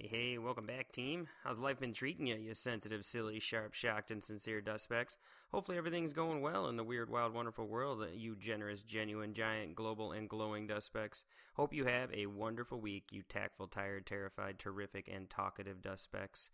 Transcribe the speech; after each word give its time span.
Hey, 0.00 0.08
hey, 0.08 0.38
welcome 0.38 0.64
back, 0.64 0.92
team. 0.92 1.28
How's 1.44 1.58
life 1.58 1.78
been 1.78 1.92
treating 1.92 2.26
you, 2.26 2.36
you 2.36 2.54
sensitive, 2.54 3.04
silly, 3.04 3.38
sharp, 3.38 3.74
shocked, 3.74 4.10
and 4.10 4.24
sincere 4.24 4.62
dust 4.62 4.84
specks? 4.84 5.18
Hopefully, 5.52 5.76
everything's 5.76 6.14
going 6.14 6.40
well 6.40 6.68
in 6.68 6.78
the 6.78 6.84
weird, 6.84 7.10
wild, 7.10 7.34
wonderful 7.34 7.66
world, 7.66 8.00
that 8.00 8.14
you 8.14 8.34
generous, 8.34 8.80
genuine, 8.80 9.34
giant, 9.34 9.74
global, 9.74 10.12
and 10.12 10.26
glowing 10.26 10.66
dust 10.66 10.86
specks. 10.86 11.22
Hope 11.52 11.74
you 11.74 11.84
have 11.84 12.10
a 12.14 12.24
wonderful 12.24 12.80
week, 12.80 13.08
you 13.10 13.22
tactful, 13.28 13.66
tired, 13.66 14.06
terrified, 14.06 14.58
terrific, 14.58 15.06
and 15.06 15.28
talkative 15.28 15.82
dust 15.82 16.04
specks. 16.04 16.48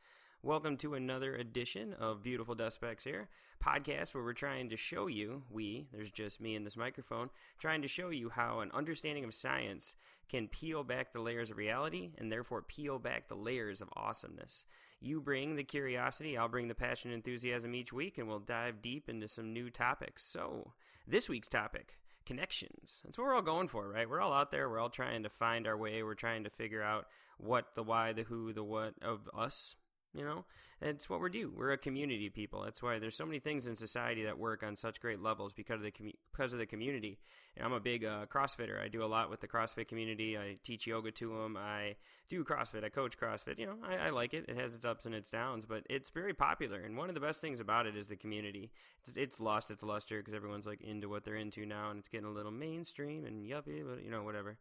Welcome 0.46 0.76
to 0.76 0.94
another 0.94 1.34
edition 1.34 1.92
of 1.94 2.22
Beautiful 2.22 2.54
Dust 2.54 2.76
Specks 2.76 3.02
here, 3.02 3.28
podcast 3.60 4.14
where 4.14 4.22
we're 4.22 4.32
trying 4.32 4.68
to 4.68 4.76
show 4.76 5.08
you, 5.08 5.42
we, 5.50 5.88
there's 5.92 6.12
just 6.12 6.40
me 6.40 6.54
and 6.54 6.64
this 6.64 6.76
microphone, 6.76 7.30
trying 7.58 7.82
to 7.82 7.88
show 7.88 8.10
you 8.10 8.28
how 8.28 8.60
an 8.60 8.70
understanding 8.72 9.24
of 9.24 9.34
science 9.34 9.96
can 10.28 10.46
peel 10.46 10.84
back 10.84 11.12
the 11.12 11.18
layers 11.18 11.50
of 11.50 11.56
reality 11.56 12.12
and 12.16 12.30
therefore 12.30 12.62
peel 12.62 13.00
back 13.00 13.26
the 13.26 13.34
layers 13.34 13.80
of 13.80 13.88
awesomeness. 13.96 14.64
You 15.00 15.20
bring 15.20 15.56
the 15.56 15.64
curiosity, 15.64 16.38
I'll 16.38 16.46
bring 16.46 16.68
the 16.68 16.76
passion 16.76 17.10
and 17.10 17.16
enthusiasm 17.16 17.74
each 17.74 17.92
week, 17.92 18.16
and 18.16 18.28
we'll 18.28 18.38
dive 18.38 18.80
deep 18.80 19.08
into 19.08 19.26
some 19.26 19.52
new 19.52 19.68
topics. 19.68 20.24
So, 20.24 20.74
this 21.08 21.28
week's 21.28 21.48
topic 21.48 21.94
connections. 22.24 23.00
That's 23.04 23.18
what 23.18 23.24
we're 23.24 23.34
all 23.34 23.42
going 23.42 23.66
for, 23.66 23.88
right? 23.88 24.08
We're 24.08 24.20
all 24.20 24.32
out 24.32 24.52
there. 24.52 24.70
We're 24.70 24.78
all 24.78 24.90
trying 24.90 25.24
to 25.24 25.28
find 25.28 25.66
our 25.66 25.76
way. 25.76 26.04
We're 26.04 26.14
trying 26.14 26.44
to 26.44 26.50
figure 26.50 26.84
out 26.84 27.08
what, 27.38 27.74
the 27.74 27.82
why, 27.82 28.12
the 28.12 28.22
who, 28.22 28.52
the 28.52 28.62
what 28.62 28.94
of 29.02 29.28
us 29.36 29.74
you 30.16 30.24
know, 30.24 30.44
it's 30.82 31.08
what 31.08 31.22
we 31.22 31.30
do. 31.30 31.50
We're 31.56 31.72
a 31.72 31.78
community 31.78 32.28
people. 32.28 32.62
That's 32.62 32.82
why 32.82 32.98
there's 32.98 33.16
so 33.16 33.24
many 33.24 33.38
things 33.38 33.66
in 33.66 33.76
society 33.76 34.24
that 34.24 34.38
work 34.38 34.62
on 34.62 34.76
such 34.76 35.00
great 35.00 35.22
levels 35.22 35.52
because 35.52 35.76
of 35.76 35.84
the 35.84 35.90
com- 35.90 36.12
because 36.32 36.52
of 36.52 36.58
the 36.58 36.66
community. 36.66 37.18
And 37.56 37.64
I'm 37.64 37.72
a 37.72 37.80
big 37.80 38.04
uh, 38.04 38.26
CrossFitter. 38.26 38.82
I 38.82 38.88
do 38.88 39.02
a 39.02 39.06
lot 39.06 39.30
with 39.30 39.40
the 39.40 39.48
CrossFit 39.48 39.88
community. 39.88 40.36
I 40.36 40.58
teach 40.64 40.86
yoga 40.86 41.10
to 41.12 41.28
them. 41.30 41.56
I 41.56 41.96
do 42.28 42.44
CrossFit. 42.44 42.84
I 42.84 42.90
coach 42.90 43.18
CrossFit. 43.18 43.58
You 43.58 43.66
know, 43.66 43.76
I, 43.82 44.08
I 44.08 44.10
like 44.10 44.34
it. 44.34 44.44
It 44.48 44.56
has 44.58 44.74
its 44.74 44.84
ups 44.84 45.06
and 45.06 45.14
its 45.14 45.30
downs, 45.30 45.64
but 45.64 45.82
it's 45.88 46.10
very 46.10 46.34
popular. 46.34 46.80
And 46.80 46.96
one 46.96 47.08
of 47.08 47.14
the 47.14 47.20
best 47.20 47.40
things 47.40 47.58
about 47.58 47.86
it 47.86 47.96
is 47.96 48.08
the 48.08 48.16
community. 48.16 48.70
It's, 49.06 49.16
it's 49.16 49.40
lost 49.40 49.70
its 49.70 49.82
luster 49.82 50.18
because 50.18 50.34
everyone's 50.34 50.66
like 50.66 50.82
into 50.82 51.08
what 51.08 51.24
they're 51.24 51.36
into 51.36 51.64
now, 51.64 51.90
and 51.90 51.98
it's 51.98 52.08
getting 52.08 52.26
a 52.26 52.32
little 52.32 52.52
mainstream 52.52 53.24
and 53.24 53.46
yuppie, 53.46 53.82
but 53.86 54.04
you 54.04 54.10
know, 54.10 54.22
whatever. 54.22 54.58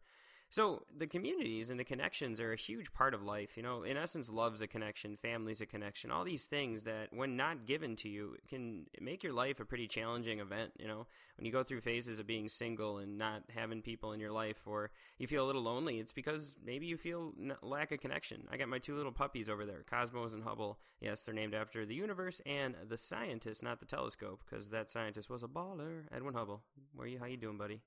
So 0.56 0.84
the 0.96 1.06
communities 1.06 1.68
and 1.68 1.78
the 1.78 1.84
connections 1.84 2.40
are 2.40 2.54
a 2.54 2.56
huge 2.56 2.90
part 2.94 3.12
of 3.12 3.22
life. 3.22 3.58
You 3.58 3.62
know, 3.62 3.82
in 3.82 3.98
essence, 3.98 4.30
love's 4.30 4.62
a 4.62 4.66
connection, 4.66 5.18
family's 5.20 5.60
a 5.60 5.66
connection. 5.66 6.10
All 6.10 6.24
these 6.24 6.44
things 6.44 6.82
that, 6.84 7.08
when 7.12 7.36
not 7.36 7.66
given 7.66 7.94
to 7.96 8.08
you, 8.08 8.38
can 8.48 8.86
make 8.98 9.22
your 9.22 9.34
life 9.34 9.60
a 9.60 9.66
pretty 9.66 9.86
challenging 9.86 10.40
event. 10.40 10.72
You 10.78 10.88
know, 10.88 11.06
when 11.36 11.44
you 11.44 11.52
go 11.52 11.62
through 11.62 11.82
phases 11.82 12.18
of 12.18 12.26
being 12.26 12.48
single 12.48 12.96
and 12.96 13.18
not 13.18 13.42
having 13.54 13.82
people 13.82 14.14
in 14.14 14.18
your 14.18 14.32
life, 14.32 14.56
or 14.64 14.92
you 15.18 15.26
feel 15.26 15.44
a 15.44 15.46
little 15.46 15.60
lonely, 15.60 15.98
it's 15.98 16.12
because 16.12 16.54
maybe 16.64 16.86
you 16.86 16.96
feel 16.96 17.34
lack 17.60 17.92
of 17.92 18.00
connection. 18.00 18.48
I 18.50 18.56
got 18.56 18.70
my 18.70 18.78
two 18.78 18.96
little 18.96 19.12
puppies 19.12 19.50
over 19.50 19.66
there, 19.66 19.84
Cosmos 19.90 20.32
and 20.32 20.42
Hubble. 20.42 20.78
Yes, 21.02 21.20
they're 21.20 21.34
named 21.34 21.52
after 21.52 21.84
the 21.84 21.94
universe 21.94 22.40
and 22.46 22.74
the 22.88 22.96
scientist, 22.96 23.62
not 23.62 23.78
the 23.78 23.84
telescope, 23.84 24.40
because 24.48 24.70
that 24.70 24.90
scientist 24.90 25.28
was 25.28 25.42
a 25.42 25.48
baller, 25.48 26.04
Edwin 26.10 26.32
Hubble. 26.32 26.62
Where 26.94 27.06
you? 27.06 27.18
How 27.18 27.26
you 27.26 27.36
doing, 27.36 27.58
buddy? 27.58 27.82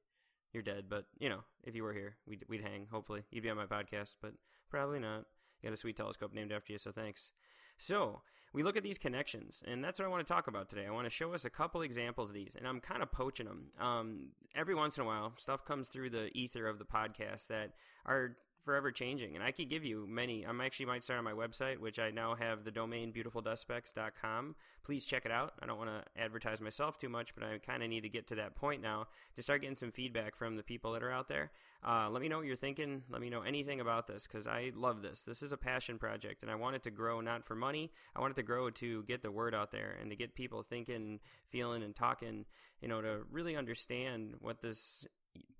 You're 0.53 0.63
dead. 0.63 0.85
But 0.89 1.05
you 1.19 1.29
know, 1.29 1.39
if 1.63 1.75
you 1.75 1.83
were 1.83 1.93
here, 1.93 2.15
we'd 2.27 2.45
we'd 2.47 2.61
hang. 2.61 2.87
Hopefully, 2.91 3.23
you'd 3.31 3.43
be 3.43 3.49
on 3.49 3.57
my 3.57 3.65
podcast, 3.65 4.15
but 4.21 4.33
probably 4.69 4.99
not. 4.99 5.25
You 5.61 5.69
got 5.69 5.73
a 5.73 5.77
sweet 5.77 5.97
telescope 5.97 6.33
named 6.33 6.51
after 6.51 6.73
you, 6.73 6.79
so 6.79 6.91
thanks. 6.91 7.31
So 7.77 8.21
we 8.53 8.63
look 8.63 8.77
at 8.77 8.83
these 8.83 8.97
connections, 8.97 9.63
and 9.67 9.83
that's 9.83 9.99
what 9.99 10.05
I 10.05 10.09
want 10.09 10.25
to 10.25 10.33
talk 10.33 10.47
about 10.47 10.69
today. 10.69 10.85
I 10.87 10.91
want 10.91 11.05
to 11.05 11.11
show 11.11 11.33
us 11.33 11.45
a 11.45 11.49
couple 11.49 11.81
examples 11.81 12.29
of 12.29 12.35
these, 12.35 12.55
and 12.57 12.67
I'm 12.67 12.79
kind 12.79 13.03
of 13.03 13.11
poaching 13.11 13.45
them. 13.45 13.67
Um, 13.79 14.29
every 14.55 14.75
once 14.75 14.97
in 14.97 15.03
a 15.03 15.05
while, 15.05 15.33
stuff 15.37 15.65
comes 15.65 15.89
through 15.89 16.09
the 16.09 16.29
ether 16.35 16.67
of 16.67 16.79
the 16.79 16.85
podcast 16.85 17.47
that 17.47 17.73
are 18.05 18.37
forever 18.63 18.91
changing. 18.91 19.35
And 19.35 19.43
I 19.43 19.51
could 19.51 19.69
give 19.69 19.83
you 19.83 20.05
many. 20.07 20.43
I'm 20.43 20.61
actually 20.61 20.85
might 20.87 21.03
start 21.03 21.17
on 21.17 21.23
my 21.23 21.31
website, 21.31 21.79
which 21.79 21.99
I 21.99 22.11
now 22.11 22.35
have 22.35 22.63
the 22.63 22.71
domain 22.71 23.13
beautifuldustspecks.com. 23.13 24.55
Please 24.83 25.05
check 25.05 25.25
it 25.25 25.31
out. 25.31 25.53
I 25.61 25.65
don't 25.65 25.77
want 25.77 25.89
to 25.89 26.21
advertise 26.21 26.61
myself 26.61 26.97
too 26.97 27.09
much, 27.09 27.33
but 27.35 27.43
I 27.43 27.57
kind 27.57 27.83
of 27.83 27.89
need 27.89 28.01
to 28.01 28.09
get 28.09 28.27
to 28.27 28.35
that 28.35 28.55
point 28.55 28.81
now 28.81 29.07
to 29.35 29.43
start 29.43 29.61
getting 29.61 29.75
some 29.75 29.91
feedback 29.91 30.35
from 30.35 30.55
the 30.55 30.63
people 30.63 30.93
that 30.93 31.03
are 31.03 31.11
out 31.11 31.27
there. 31.27 31.51
Uh, 31.87 32.09
let 32.09 32.21
me 32.21 32.27
know 32.27 32.37
what 32.37 32.45
you're 32.45 32.57
thinking. 32.57 33.03
Let 33.09 33.21
me 33.21 33.29
know 33.29 33.41
anything 33.41 33.79
about 33.79 34.05
this 34.05 34.27
because 34.27 34.47
I 34.47 34.71
love 34.75 35.01
this. 35.01 35.21
This 35.21 35.41
is 35.41 35.53
a 35.53 35.57
passion 35.57 35.97
project, 35.97 36.41
and 36.41 36.51
I 36.51 36.55
want 36.55 36.75
it 36.75 36.83
to 36.83 36.91
grow 36.91 37.21
not 37.21 37.45
for 37.45 37.55
money. 37.55 37.91
I 38.15 38.19
want 38.19 38.31
it 38.31 38.35
to 38.35 38.43
grow 38.43 38.69
to 38.69 39.03
get 39.03 39.21
the 39.21 39.31
word 39.31 39.55
out 39.55 39.71
there 39.71 39.95
and 40.01 40.09
to 40.09 40.15
get 40.17 40.35
people 40.35 40.61
thinking, 40.61 41.19
feeling, 41.49 41.83
and 41.83 41.95
talking. 41.95 42.45
You 42.81 42.89
know, 42.89 43.01
to 43.01 43.19
really 43.31 43.55
understand 43.55 44.35
what 44.39 44.61
this 44.61 45.05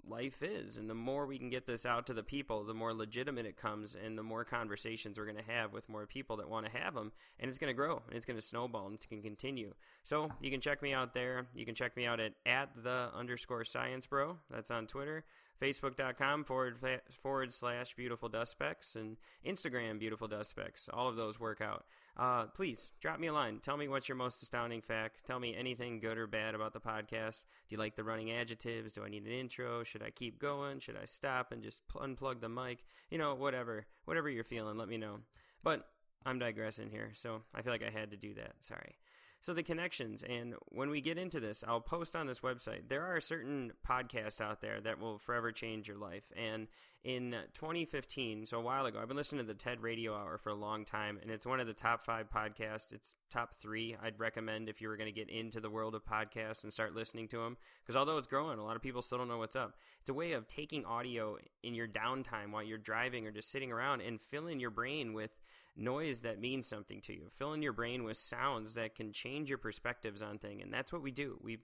life 0.07 0.41
is. 0.41 0.78
And 0.78 0.90
the 0.90 0.95
more 0.95 1.25
we 1.25 1.38
can 1.38 1.50
get 1.50 1.66
this 1.66 1.85
out 1.85 2.07
to 2.07 2.13
the 2.13 2.23
people, 2.23 2.63
the 2.63 2.73
more 2.73 2.94
legitimate 2.94 3.45
it 3.45 3.57
comes 3.57 3.95
and 3.95 4.17
the 4.17 4.23
more 4.23 4.44
conversations 4.44 5.17
we're 5.17 5.25
going 5.25 5.38
to 5.38 5.51
have 5.51 5.72
with 5.72 5.88
more 5.88 6.06
people 6.06 6.38
that 6.38 6.50
want 6.50 6.66
to 6.66 6.72
have 6.72 6.94
them. 6.94 7.12
And 7.40 7.50
it's 7.50 7.57
going 7.57 7.69
to 7.69 7.75
grow 7.75 8.01
and 8.07 8.16
it's 8.16 8.25
going 8.25 8.40
to 8.40 8.45
snowball 8.45 8.88
and 8.88 9.00
going 9.09 9.22
to 9.22 9.28
continue. 9.28 9.73
So 10.03 10.29
you 10.41 10.51
can 10.51 10.62
check 10.62 10.81
me 10.81 10.94
out 10.94 11.13
there. 11.13 11.47
You 11.53 11.66
can 11.66 11.75
check 11.75 11.95
me 11.95 12.06
out 12.06 12.19
at, 12.19 12.34
at 12.45 12.69
the 12.84 13.09
underscore 13.16 13.66
science 13.66 14.06
bro. 14.06 14.38
That's 14.50 14.72
on 14.72 14.88
Twitter 14.88 15.23
facebook.com 15.62 16.44
forward, 16.44 16.78
forward 17.22 17.53
slash 17.53 17.96
beautiful 17.96 18.30
dust 18.30 18.52
specks 18.52 18.96
and 18.96 19.18
Instagram 19.46 20.00
beautiful 20.00 20.28
dust 20.28 20.50
specks. 20.50 20.90
All 20.92 21.08
of 21.08 21.16
those 21.16 21.40
work 21.40 21.62
out. 21.62 21.86
Uh, 22.18 22.46
please 22.47 22.92
drop 23.00 23.20
me 23.20 23.28
a 23.28 23.34
line. 23.34 23.59
Tell 23.64 23.78
me 23.78 23.88
what's 23.88 24.09
your 24.09 24.18
most 24.18 24.44
astounding 24.44 24.81
fact. 24.81 25.25
Tell 25.25 25.40
me 25.40 25.56
anything 25.58 26.00
good 26.00 26.18
or 26.18 26.28
bad 26.28 26.56
about 26.56 26.74
the 26.74 26.80
podcast. 26.80 27.44
Do 27.68 27.75
you 27.75 27.78
like 27.78 27.96
the 27.96 28.03
running 28.03 28.31
adjectives? 28.31 28.94
Do 28.94 29.03
I 29.03 29.09
need 29.09 29.25
an 29.25 29.31
intro? 29.31 29.84
Should 29.84 30.03
I 30.03 30.09
keep 30.09 30.40
going? 30.40 30.80
Should 30.80 30.97
I 30.97 31.06
stop 31.06 31.52
and 31.52 31.64
just 31.64 31.81
unplug 31.96 32.41
the 32.41 32.50
mic? 32.50 32.84
You 33.09 33.18
know, 33.18 33.36
whatever. 33.36 33.86
Whatever 34.06 34.30
you're 34.30 34.44
feeling, 34.44 34.78
let 34.78 34.90
me 34.90 34.97
know. 34.97 35.20
But 35.64 35.88
I'm 36.26 36.40
digressing 36.40 36.90
here, 36.90 37.12
so 37.14 37.41
I 37.53 37.62
feel 37.62 37.72
like 37.72 37.84
I 37.84 37.97
had 37.97 38.12
to 38.12 38.18
do 38.18 38.34
that. 38.36 38.53
Sorry. 38.62 38.96
So 39.42 39.54
the 39.54 39.64
connections, 39.64 40.22
and 40.28 40.56
when 40.68 40.90
we 40.90 41.00
get 41.00 41.18
into 41.18 41.40
this, 41.40 41.64
I'll 41.66 41.80
post 41.80 42.14
on 42.14 42.28
this 42.28 42.42
website. 42.42 42.90
There 42.90 43.06
are 43.06 43.22
certain 43.22 43.72
podcasts 43.88 44.42
out 44.42 44.60
there 44.60 44.82
that 44.82 45.00
will 45.00 45.18
forever 45.18 45.54
change 45.54 45.88
your 45.88 45.96
life. 45.98 46.26
And 46.36 46.68
in 47.06 47.34
2015, 47.54 48.48
so 48.48 48.58
a 48.58 48.62
while 48.62 48.86
ago, 48.86 49.00
I've 49.02 49.08
been 49.08 49.16
listening 49.16 49.40
to 49.40 49.48
the 49.48 49.58
TED 49.58 49.82
Radio 49.82 50.14
Hour 50.14 50.38
for 50.38 50.50
a 50.50 50.56
long 50.56 50.84
time, 50.84 51.18
and 51.22 51.32
it's 51.32 51.46
one 51.46 51.62
of 51.62 51.68
the 51.68 51.74
top 51.74 52.06
five 52.06 52.30
podcasts. 52.30 52.92
It's 52.92 53.16
top 53.32 53.56
three 53.56 53.96
I'd 54.04 54.20
recommend 54.20 54.68
if 54.68 54.82
you 54.82 54.90
were 54.90 54.98
going 54.98 55.14
to 55.14 55.18
get 55.18 55.30
into 55.30 55.62
the 55.62 55.70
world 55.70 55.96
of 55.96 56.04
podcasts 56.04 56.64
and 56.64 56.74
start 56.74 56.94
listening 56.94 57.30
to 57.30 57.38
them. 57.38 57.56
Because 57.82 57.96
although 57.96 58.18
it's 58.18 58.28
growing, 58.28 58.60
a 58.60 58.66
lot 58.66 58.76
of 58.76 58.82
people 58.82 59.02
still 59.02 59.20
don't 59.20 59.30
know 59.30 59.38
what's 59.38 59.56
up. 59.56 59.78
It's 60.02 60.10
a 60.10 60.14
way 60.14 60.34
of 60.34 60.50
taking 60.50 60.84
audio 60.84 61.38
in 61.64 61.74
your 61.74 61.88
downtime 61.88 62.52
while 62.52 62.64
you're 62.64 62.78
driving 62.78 63.26
or 63.26 63.32
just 63.32 63.52
sitting 63.52 63.72
around 63.72 64.02
and 64.02 64.20
filling 64.30 64.60
your 64.60 64.72
brain 64.72 65.14
with 65.14 65.32
noise 65.79 66.22
that 66.22 66.40
means 66.40 66.67
something 66.67 67.01
to 67.01 67.13
you. 67.13 67.29
Filling 67.38 67.62
your 67.62 67.73
brain 67.73 68.03
with 68.03 68.17
sounds 68.17 68.73
that 68.75 68.95
can 68.95 69.12
change 69.12 69.50
your 69.50 69.57
perspectives 69.57 70.22
on 70.22 70.38
things. 70.38 70.62
And 70.63 70.73
that's 70.73 70.91
what 70.91 71.01
we 71.01 71.12
do. 71.12 71.40
We 71.41 71.59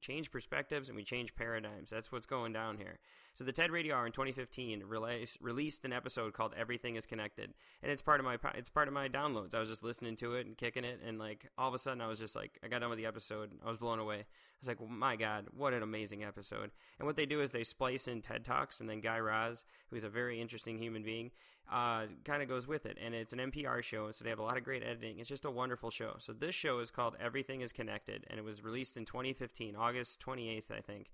change 0.00 0.30
perspectives 0.30 0.88
and 0.88 0.96
we 0.96 1.04
change 1.04 1.34
paradigms. 1.34 1.88
That's 1.90 2.10
what's 2.12 2.26
going 2.26 2.52
down 2.52 2.76
here. 2.76 2.98
So 3.34 3.44
the 3.44 3.52
TED 3.52 3.70
Radio 3.70 3.96
Hour 3.96 4.04
in 4.04 4.12
2015 4.12 4.84
release, 4.84 5.38
released 5.40 5.86
an 5.86 5.92
episode 5.92 6.34
called 6.34 6.52
"Everything 6.54 6.96
Is 6.96 7.06
Connected," 7.06 7.54
and 7.82 7.90
it's 7.90 8.02
part 8.02 8.20
of 8.20 8.26
my 8.26 8.36
it's 8.54 8.68
part 8.68 8.88
of 8.88 8.94
my 8.94 9.08
downloads. 9.08 9.54
I 9.54 9.60
was 9.60 9.70
just 9.70 9.82
listening 9.82 10.16
to 10.16 10.34
it 10.34 10.46
and 10.46 10.56
kicking 10.56 10.84
it, 10.84 11.00
and 11.06 11.18
like 11.18 11.48
all 11.56 11.68
of 11.68 11.74
a 11.74 11.78
sudden, 11.78 12.02
I 12.02 12.08
was 12.08 12.18
just 12.18 12.36
like, 12.36 12.58
I 12.62 12.68
got 12.68 12.80
done 12.80 12.90
with 12.90 12.98
the 12.98 13.06
episode. 13.06 13.50
I 13.64 13.70
was 13.70 13.78
blown 13.78 13.98
away. 13.98 14.16
I 14.16 14.60
was 14.60 14.68
like, 14.68 14.80
well, 14.80 14.90
my 14.90 15.16
God, 15.16 15.46
what 15.56 15.72
an 15.72 15.82
amazing 15.82 16.24
episode! 16.24 16.70
And 16.98 17.06
what 17.06 17.16
they 17.16 17.24
do 17.24 17.40
is 17.40 17.50
they 17.50 17.64
splice 17.64 18.06
in 18.06 18.20
TED 18.20 18.44
talks, 18.44 18.80
and 18.80 18.88
then 18.88 19.00
Guy 19.00 19.18
Raz, 19.18 19.64
who's 19.88 20.04
a 20.04 20.10
very 20.10 20.38
interesting 20.38 20.76
human 20.76 21.02
being, 21.02 21.30
uh, 21.72 22.02
kind 22.26 22.42
of 22.42 22.50
goes 22.50 22.66
with 22.66 22.84
it. 22.84 22.98
And 23.02 23.14
it's 23.14 23.32
an 23.32 23.38
NPR 23.38 23.82
show, 23.82 24.10
so 24.10 24.24
they 24.24 24.30
have 24.30 24.40
a 24.40 24.42
lot 24.44 24.58
of 24.58 24.64
great 24.64 24.82
editing. 24.82 25.20
It's 25.20 25.28
just 25.30 25.46
a 25.46 25.50
wonderful 25.50 25.90
show. 25.90 26.16
So 26.18 26.34
this 26.34 26.54
show 26.54 26.80
is 26.80 26.90
called 26.90 27.16
"Everything 27.18 27.62
Is 27.62 27.72
Connected," 27.72 28.26
and 28.28 28.38
it 28.38 28.44
was 28.44 28.62
released 28.62 28.98
in 28.98 29.06
2015, 29.06 29.74
August 29.74 30.20
28th, 30.20 30.70
I 30.70 30.82
think 30.82 31.08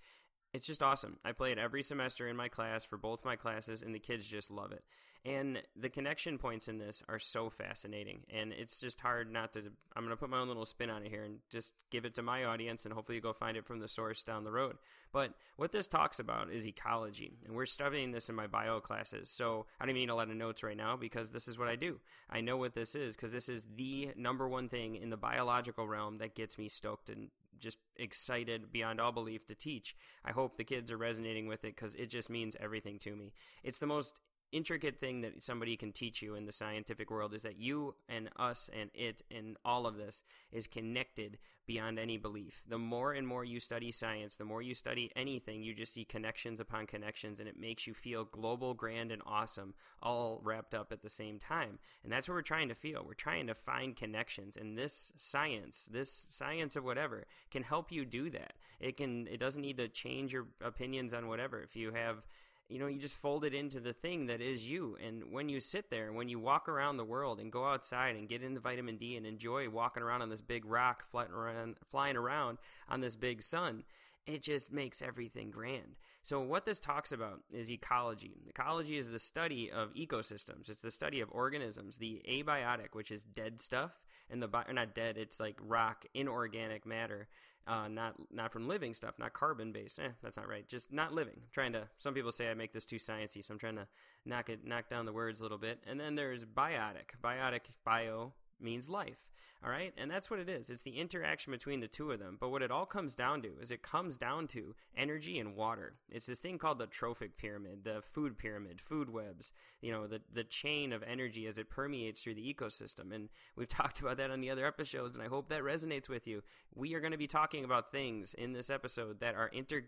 it's 0.53 0.66
just 0.66 0.82
awesome. 0.82 1.19
I 1.25 1.32
play 1.32 1.53
it 1.53 1.59
every 1.59 1.82
semester 1.82 2.28
in 2.28 2.36
my 2.36 2.48
class 2.48 2.84
for 2.84 2.97
both 2.97 3.25
my 3.25 3.36
classes, 3.36 3.82
and 3.82 3.94
the 3.94 3.98
kids 3.98 4.25
just 4.25 4.50
love 4.50 4.72
it. 4.72 4.84
And 5.25 5.60
the 5.76 5.88
connection 5.88 6.38
points 6.38 6.69
in 6.69 6.78
this 6.78 7.03
are 7.09 7.19
so 7.19 7.50
fascinating, 7.50 8.21
and 8.33 8.53
it's 8.53 8.78
just 8.78 9.00
hard 9.00 9.30
not 9.30 9.53
to. 9.53 9.62
I'm 9.97 10.04
going 10.04 10.10
to 10.10 10.16
put 10.16 10.30
my 10.30 10.39
own 10.39 10.48
little 10.48 10.65
spin 10.65 10.91
on 10.91 11.03
it 11.03 11.10
here 11.10 11.24
and 11.24 11.39
just 11.50 11.74
give 11.91 12.04
it 12.04 12.15
to 12.15 12.22
my 12.22 12.45
audience, 12.45 12.84
and 12.84 12.95
hopefully 12.95 13.16
you 13.16 13.22
go 13.22 13.33
find 13.33 13.56
it 13.56 13.66
from 13.66 13.80
the 13.80 13.89
source 13.89 14.22
down 14.22 14.45
the 14.45 14.53
road. 14.53 14.77
But 15.12 15.34
what 15.56 15.72
this 15.72 15.89
talks 15.89 16.18
about 16.18 16.51
is 16.51 16.66
ecology, 16.66 17.36
and 17.44 17.54
we're 17.54 17.66
studying 17.66 18.12
this 18.12 18.28
in 18.28 18.36
my 18.36 18.47
bio 18.47 18.80
classes. 18.80 19.28
So 19.28 19.66
I 19.80 19.84
don't 19.84 19.91
even 19.91 20.03
need 20.03 20.10
a 20.10 20.15
lot 20.15 20.30
of 20.30 20.36
notes 20.36 20.62
right 20.62 20.77
now 20.77 20.97
because 20.97 21.30
this 21.30 21.48
is 21.48 21.59
what 21.59 21.68
I 21.68 21.77
do. 21.77 21.98
I 22.30 22.41
know 22.41 22.56
what 22.56 22.74
this 22.74 22.94
is 22.94 23.16
because 23.16 23.33
this 23.33 23.48
is 23.48 23.66
the 23.77 24.10
number 24.16 24.48
one 24.48 24.68
thing 24.68 24.94
in 24.97 25.10
the 25.10 25.16
biological 25.16 25.89
realm 25.89 26.18
that 26.18 26.36
gets 26.36 26.56
me 26.56 26.68
stoked 26.68 27.10
and 27.10 27.30
just 27.59 27.78
excited 27.97 28.72
beyond 28.72 29.01
all 29.01 29.13
belief 29.13 29.47
to 29.47 29.55
teach. 29.55 29.97
I 30.25 30.33
hope 30.33 30.57
the 30.57 30.65
kids 30.65 30.91
are 30.91 30.97
resonating 30.97 31.47
with 31.47 31.65
it 31.65 31.75
because 31.75 31.95
it 31.95 32.07
just 32.07 32.31
means 32.31 32.57
everything 32.60 32.99
to 33.01 33.15
me. 33.16 33.33
It's 33.63 33.78
the 33.78 33.87
most 33.87 34.15
intricate 34.53 35.00
thing 35.00 35.21
that 35.22 35.42
somebody 35.42 35.77
can 35.77 35.92
teach 35.92 36.22
you 36.22 36.34
in 36.34 36.47
the 36.47 36.53
scientific 36.53 37.10
world 37.10 37.34
is 37.34 37.42
that 37.42 37.59
you 37.59 37.95
and 38.09 38.30
us 38.36 38.71
and 38.78 38.91
it 38.95 39.22
and 39.30 39.56
all 39.65 39.86
of 39.86 39.97
this 39.97 40.22
is 40.53 40.66
connected 40.66 41.39
beyond 41.66 41.98
any 41.98 42.16
belief. 42.16 42.62
The 42.66 42.78
more 42.78 43.12
and 43.12 43.28
more 43.28 43.45
you 43.45 43.60
study 43.60 43.92
science, 43.92 44.36
the 44.36 44.45
more 44.45 44.62
you 44.62 44.74
study 44.74 45.12
anything, 45.15 45.62
you 45.62 45.74
just 45.74 45.92
see 45.92 46.04
connections 46.04 46.60
upon 46.60 46.86
connections 46.86 47.41
and 47.41 47.48
it 47.48 47.60
makes 47.60 47.86
you 47.86 47.92
feel 47.92 48.24
global, 48.24 48.72
grand, 48.72 49.12
and 49.12 49.22
awesome 49.27 49.74
all 50.03 50.41
wrapped 50.42 50.74
up 50.74 50.92
at 50.92 51.03
the 51.03 51.10
same 51.10 51.39
time. 51.39 51.78
And 52.03 52.10
that's 52.10 52.27
what 52.27 52.34
we're 52.34 52.42
trying 52.42 52.71
to 52.71 52.74
feel. 52.74 53.04
We're 53.06 53.12
trying 53.12 53.47
to 53.48 53.54
find 53.54 53.94
connections 53.94 54.56
and 54.56 54.78
this 54.78 55.12
science, 55.16 55.86
this 55.91 56.24
science 56.30 56.74
of 56.74 56.84
whatever 56.84 57.27
can 57.51 57.62
help 57.62 57.92
you 57.92 58.06
do 58.06 58.30
that. 58.30 58.54
It 58.80 58.97
can 58.97 59.27
it 59.28 59.39
doesn't 59.39 59.60
need 59.60 59.77
to 59.77 59.89
change 59.89 60.33
your 60.33 60.47
opinions 60.65 61.12
on 61.12 61.28
whatever. 61.28 61.60
If 61.60 61.77
you 61.77 61.92
have 61.92 62.24
you 62.68 62.78
know, 62.78 62.86
you 62.86 63.00
just 63.00 63.15
fold 63.15 63.44
it 63.44 63.54
into 63.54 63.80
the 63.80 63.94
thing 63.94 64.26
that 64.26 64.41
is 64.41 64.62
you. 64.62 64.97
And 65.04 65.32
when 65.32 65.48
you 65.48 65.59
sit 65.59 65.91
there, 65.91 66.12
when 66.12 66.28
you 66.28 66.38
walk 66.38 66.68
around 66.68 66.98
the 66.98 67.04
world 67.04 67.41
and 67.41 67.50
go 67.50 67.66
outside 67.66 68.15
and 68.16 68.28
get 68.28 68.42
into 68.42 68.60
vitamin 68.60 68.98
D 68.98 69.16
and 69.16 69.24
enjoy 69.24 69.70
walking 69.70 70.03
around 70.03 70.22
on 70.22 70.28
this 70.28 70.42
big 70.42 70.66
rock, 70.66 71.04
flying 71.10 71.30
around, 71.30 71.76
flying 71.91 72.16
around 72.16 72.59
on 72.88 73.00
this 73.00 73.16
big 73.16 73.42
sun, 73.42 73.84
it 74.26 74.42
just 74.42 74.70
makes 74.70 75.00
everything 75.00 75.50
grand. 75.50 75.97
So, 76.22 76.41
what 76.41 76.66
this 76.66 76.78
talks 76.78 77.12
about 77.12 77.41
is 77.50 77.70
ecology. 77.70 78.42
Ecology 78.48 78.98
is 78.98 79.09
the 79.09 79.18
study 79.18 79.70
of 79.70 79.94
ecosystems, 79.94 80.68
it's 80.68 80.82
the 80.82 80.91
study 80.91 81.20
of 81.20 81.30
organisms. 81.32 81.97
The 81.97 82.20
abiotic, 82.28 82.88
which 82.92 83.10
is 83.10 83.22
dead 83.22 83.62
stuff, 83.62 83.92
and 84.28 84.42
the, 84.42 84.48
or 84.68 84.74
not 84.74 84.94
dead, 84.94 85.16
it's 85.16 85.41
like 85.41 85.56
rock, 85.66 86.04
inorganic 86.12 86.84
matter 86.84 87.28
uh, 87.68 87.88
not 87.88 88.15
not 88.32 88.53
from 88.53 88.66
living 88.66 88.94
stuff, 88.94 89.15
not 89.18 89.32
carbon 89.32 89.72
based. 89.72 89.98
Eh, 89.98 90.09
that's 90.22 90.36
not 90.36 90.48
right. 90.48 90.66
Just 90.66 90.92
not 90.92 91.12
living. 91.12 91.34
I'm 91.36 91.48
trying 91.53 91.72
to. 91.74 91.86
Some 91.98 92.15
people 92.15 92.32
say 92.32 92.48
I 92.48 92.54
make 92.54 92.72
this 92.72 92.84
too 92.84 92.97
sciencey, 92.97 93.44
so 93.44 93.53
I'm 93.53 93.59
trying 93.59 93.76
to 93.76 93.86
knock 94.24 94.48
it 94.48 94.65
knock 94.65 94.88
down 94.88 95.04
the 95.06 95.12
words 95.12 95.41
a 95.41 95.42
little 95.42 95.59
bit. 95.59 95.78
And 95.86 96.00
then 96.00 96.15
there's 96.15 96.44
biotic. 96.44 97.15
Biotic 97.22 97.60
bio 97.84 98.32
means 98.60 98.89
life. 98.89 99.28
All 99.65 99.71
right. 99.71 99.93
And 99.99 100.09
that's 100.09 100.31
what 100.31 100.39
it 100.39 100.49
is. 100.49 100.71
It's 100.71 100.83
the 100.83 101.01
interaction 101.01 101.51
between 101.51 101.81
the 101.81 101.89
two 101.89 102.13
of 102.13 102.21
them. 102.21 102.37
But 102.41 102.51
what 102.51 102.63
it 102.63 102.71
all 102.71 102.87
comes 102.87 103.16
down 103.16 103.43
to 103.43 103.49
is 103.60 103.72
it 103.72 103.83
comes 103.83 104.16
down 104.16 104.47
to 104.49 104.77
energy 104.97 105.41
and 105.41 105.57
water. 105.57 105.95
It's 106.09 106.27
this 106.27 106.39
thing 106.39 106.59
called 106.59 106.78
the 106.78 106.87
trophic 106.87 107.37
pyramid, 107.37 107.83
the 107.83 108.01
food 108.13 108.39
pyramid, 108.39 108.81
food 108.81 109.10
webs, 109.10 109.51
you 109.81 109.91
know, 109.91 110.07
the, 110.07 110.21
the 110.33 110.45
chain 110.45 110.93
of 110.93 111.03
energy 111.03 111.49
as 111.49 111.59
it 111.59 111.71
permeates 111.71 112.22
through 112.22 112.34
the 112.34 112.55
ecosystem. 112.55 113.13
And 113.13 113.31
we've 113.57 113.69
talked 113.69 113.99
about 113.99 114.19
that 114.19 114.31
on 114.31 114.41
the 114.41 114.51
other 114.51 114.65
episodes, 114.65 115.16
and 115.16 115.25
I 115.25 115.28
hope 115.28 115.49
that 115.49 115.63
resonates 115.63 116.09
with 116.09 116.28
you. 116.28 116.43
We 116.77 116.95
are 116.95 117.01
going 117.01 117.13
to 117.13 117.19
be 117.19 117.27
talking 117.27 117.65
about 117.65 117.91
things 117.91 118.34
in 118.34 118.53
this 118.53 118.71
episode 118.71 119.19
that 119.21 119.34
are 119.34 119.49
inter- 119.49 119.87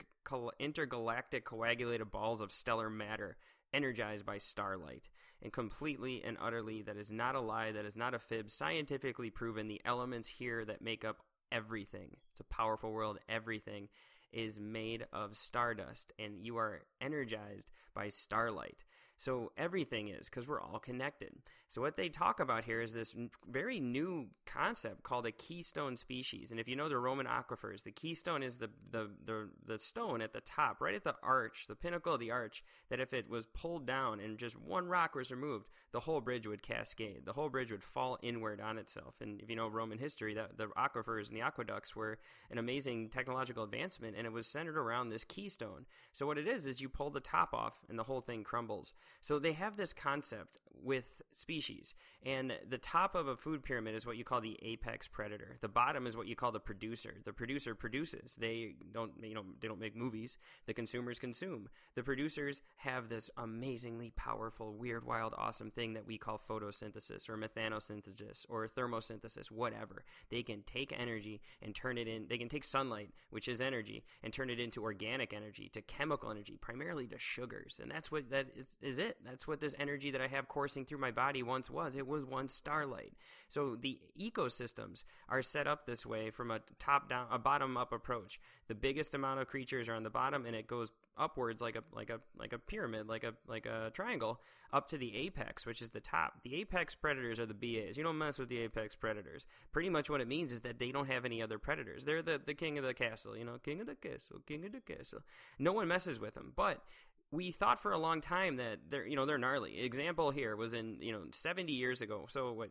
intergalactic 0.58 1.44
coagulated 1.44 2.11
balls 2.11 2.40
of 2.40 2.50
stellar 2.50 2.90
matter 2.90 3.37
energized 3.72 4.26
by 4.26 4.38
starlight. 4.38 5.08
And 5.43 5.52
completely 5.52 6.22
and 6.22 6.37
utterly, 6.40 6.82
that 6.82 6.96
is 6.96 7.11
not 7.11 7.34
a 7.34 7.40
lie, 7.40 7.72
that 7.72 7.87
is 7.87 7.96
not 7.96 8.14
a 8.14 8.19
fib, 8.19 8.50
scientifically 8.50 9.31
proven. 9.31 9.69
The 9.69 9.81
elements 9.84 10.28
here 10.28 10.64
that 10.67 10.82
make 10.82 11.05
up 11.05 11.19
everything, 11.50 12.17
it's 12.31 12.40
a 12.40 12.44
powerful 12.44 12.93
world, 12.93 13.19
everything 13.28 13.88
is 14.32 14.61
made 14.61 15.06
of 15.12 15.37
stardust, 15.37 16.12
and 16.19 16.44
you 16.44 16.56
are 16.56 16.82
energized 17.00 17.70
by 17.94 18.08
starlight. 18.08 18.84
So 19.20 19.52
everything 19.58 20.08
is 20.08 20.31
because 20.31 20.49
we're 20.49 20.62
all 20.62 20.78
connected. 20.78 21.34
So 21.69 21.82
what 21.82 21.94
they 21.94 22.08
talk 22.08 22.40
about 22.40 22.64
here 22.64 22.81
is 22.81 22.90
this 22.90 23.14
very 23.46 23.78
new 23.78 24.28
concept 24.46 25.02
called 25.02 25.26
a 25.26 25.31
keystone 25.31 25.99
species. 25.99 26.50
And 26.50 26.58
if 26.58 26.67
you 26.67 26.75
know 26.75 26.88
the 26.88 26.96
Roman 26.96 27.26
aquifers, 27.26 27.82
the 27.82 27.90
keystone 27.90 28.43
is 28.43 28.56
the, 28.56 28.70
the, 28.90 29.11
the, 29.26 29.50
the 29.67 29.78
stone 29.78 30.22
at 30.22 30.32
the 30.32 30.40
top, 30.40 30.81
right 30.81 30.94
at 30.94 31.05
the 31.05 31.17
arch, 31.22 31.67
the 31.69 31.75
pinnacle 31.75 32.14
of 32.14 32.20
the 32.20 32.31
arch, 32.31 32.64
that 32.88 32.99
if 32.99 33.12
it 33.12 33.28
was 33.28 33.44
pulled 33.44 33.87
down 33.87 34.20
and 34.20 34.38
just 34.38 34.58
one 34.58 34.88
rock 34.88 35.14
was 35.14 35.31
removed, 35.31 35.66
the 35.92 36.00
whole 36.00 36.20
bridge 36.20 36.46
would 36.46 36.62
cascade. 36.62 37.22
The 37.25 37.32
whole 37.32 37.48
bridge 37.48 37.70
would 37.70 37.82
fall 37.82 38.19
inward 38.22 38.60
on 38.60 38.78
itself. 38.78 39.14
And 39.20 39.40
if 39.40 39.50
you 39.50 39.56
know 39.56 39.69
Roman 39.69 39.98
history, 39.98 40.34
that 40.34 40.56
the 40.56 40.66
aquifers 40.69 41.28
and 41.28 41.37
the 41.37 41.42
aqueducts 41.42 41.96
were 41.96 42.19
an 42.50 42.58
amazing 42.58 43.08
technological 43.08 43.64
advancement, 43.64 44.16
and 44.16 44.26
it 44.26 44.32
was 44.32 44.46
centered 44.46 44.76
around 44.76 45.08
this 45.08 45.25
keystone. 45.25 45.87
So 46.12 46.26
what 46.26 46.38
it 46.38 46.46
is 46.46 46.66
is 46.66 46.81
you 46.81 46.88
pull 46.88 47.10
the 47.10 47.20
top 47.20 47.52
off, 47.52 47.75
and 47.88 47.98
the 47.98 48.04
whole 48.04 48.20
thing 48.20 48.44
crumbles. 48.44 48.92
So 49.20 49.38
they 49.38 49.52
have 49.52 49.76
this 49.76 49.92
concept 49.92 50.58
with 50.82 51.04
species, 51.32 51.94
and 52.25 52.52
the 52.69 52.78
top 52.78 53.14
of 53.14 53.28
a 53.28 53.37
food 53.37 53.62
pyramid 53.62 53.94
is 53.94 54.06
what 54.06 54.16
you 54.16 54.25
call 54.25 54.40
the 54.40 54.58
apex 54.62 55.08
predator. 55.08 55.58
The 55.60 55.69
bottom 55.69 56.06
is 56.06 56.16
what 56.16 56.26
you 56.26 56.37
call 56.37 56.52
the 56.52 56.60
producer. 56.60 57.14
The 57.25 57.32
producer 57.32 57.75
produces. 57.75 58.34
They 58.38 58.75
don't, 58.92 59.12
you 59.22 59.34
know, 59.34 59.44
they 59.60 59.69
don't 59.69 59.81
make 59.81 59.96
movies. 59.96 60.38
The 60.66 60.75
consumers 60.75 61.19
consume. 61.19 61.69
The 61.96 62.02
producers 62.02 62.62
have 62.76 63.08
this 63.08 63.28
amazingly 63.37 64.12
powerful, 64.16 64.75
weird, 64.75 65.04
wild, 65.04 65.34
awesome 65.37 65.70
thing 65.70 65.79
that 65.94 66.06
we 66.06 66.18
call 66.18 66.40
photosynthesis 66.48 67.28
or 67.28 67.36
methanosynthesis 67.36 68.46
or 68.48 68.68
thermosynthesis, 68.68 69.50
whatever. 69.50 70.04
They 70.30 70.42
can 70.42 70.62
take 70.62 70.94
energy 70.96 71.40
and 71.62 71.74
turn 71.74 71.98
it 71.98 72.06
in. 72.06 72.26
They 72.28 72.38
can 72.38 72.48
take 72.48 72.64
sunlight, 72.64 73.10
which 73.30 73.48
is 73.48 73.60
energy, 73.60 74.04
and 74.22 74.32
turn 74.32 74.50
it 74.50 74.60
into 74.60 74.82
organic 74.82 75.32
energy, 75.32 75.70
to 75.72 75.82
chemical 75.82 76.30
energy, 76.30 76.56
primarily 76.60 77.06
to 77.08 77.18
sugars, 77.18 77.78
and 77.82 77.90
that's 77.90 78.10
what 78.10 78.30
that 78.30 78.46
is, 78.56 78.66
is 78.82 78.98
it. 78.98 79.16
That's 79.24 79.48
what 79.48 79.60
this 79.60 79.74
energy 79.78 80.10
that 80.10 80.20
I 80.20 80.28
have 80.28 80.48
coursing 80.48 80.84
through 80.84 80.98
my 80.98 81.10
body 81.10 81.42
once 81.42 81.70
was. 81.70 81.96
It 81.96 82.06
was 82.06 82.24
once 82.24 82.54
starlight. 82.54 83.12
So 83.48 83.76
the 83.80 83.98
ecosystems 84.18 85.02
are 85.28 85.42
set 85.42 85.66
up 85.66 85.86
this 85.86 86.06
way 86.06 86.30
from 86.30 86.50
a 86.50 86.60
top 86.78 87.08
down, 87.08 87.26
a 87.30 87.38
bottom 87.38 87.76
up 87.76 87.92
approach. 87.92 88.40
The 88.68 88.74
biggest 88.74 89.14
amount 89.14 89.40
of 89.40 89.48
creatures 89.48 89.88
are 89.88 89.94
on 89.94 90.02
the 90.02 90.10
bottom, 90.10 90.46
and 90.46 90.54
it 90.54 90.66
goes 90.66 90.90
upwards 91.18 91.60
like 91.60 91.76
a 91.76 91.82
like 91.92 92.10
a 92.10 92.20
like 92.38 92.52
a 92.52 92.58
pyramid, 92.58 93.08
like 93.08 93.24
a 93.24 93.32
like 93.46 93.66
a 93.66 93.90
triangle, 93.94 94.40
up 94.72 94.88
to 94.88 94.98
the 94.98 95.14
apex, 95.16 95.66
which 95.66 95.82
is 95.82 95.90
the 95.90 96.00
top. 96.00 96.42
The 96.44 96.56
apex 96.56 96.94
predators 96.94 97.38
are 97.38 97.46
the 97.46 97.54
BAs. 97.54 97.96
You 97.96 98.02
don't 98.02 98.18
mess 98.18 98.38
with 98.38 98.48
the 98.48 98.58
apex 98.58 98.94
predators. 98.94 99.46
Pretty 99.72 99.90
much 99.90 100.10
what 100.10 100.20
it 100.20 100.28
means 100.28 100.52
is 100.52 100.60
that 100.62 100.78
they 100.78 100.92
don't 100.92 101.06
have 101.06 101.24
any 101.24 101.42
other 101.42 101.58
predators. 101.58 102.04
They're 102.04 102.22
the 102.22 102.40
the 102.44 102.54
king 102.54 102.78
of 102.78 102.84
the 102.84 102.94
castle. 102.94 103.36
You 103.36 103.44
know, 103.44 103.58
king 103.62 103.80
of 103.80 103.86
the 103.86 103.94
castle, 103.94 104.40
king 104.46 104.64
of 104.64 104.72
the 104.72 104.80
castle. 104.80 105.20
No 105.58 105.72
one 105.72 105.88
messes 105.88 106.18
with 106.18 106.34
them. 106.34 106.52
But 106.56 106.82
we 107.32 107.52
thought 107.52 107.80
for 107.80 107.92
a 107.92 107.98
long 107.98 108.20
time 108.20 108.56
that 108.56 108.78
they're 108.88 109.06
you 109.06 109.14
know 109.14 109.24
they're 109.24 109.38
gnarly. 109.38 109.80
Example 109.80 110.30
here 110.30 110.56
was 110.56 110.72
in 110.72 110.96
you 111.00 111.12
know 111.12 111.22
70 111.32 111.72
years 111.72 112.02
ago, 112.02 112.26
so 112.28 112.52
what 112.52 112.70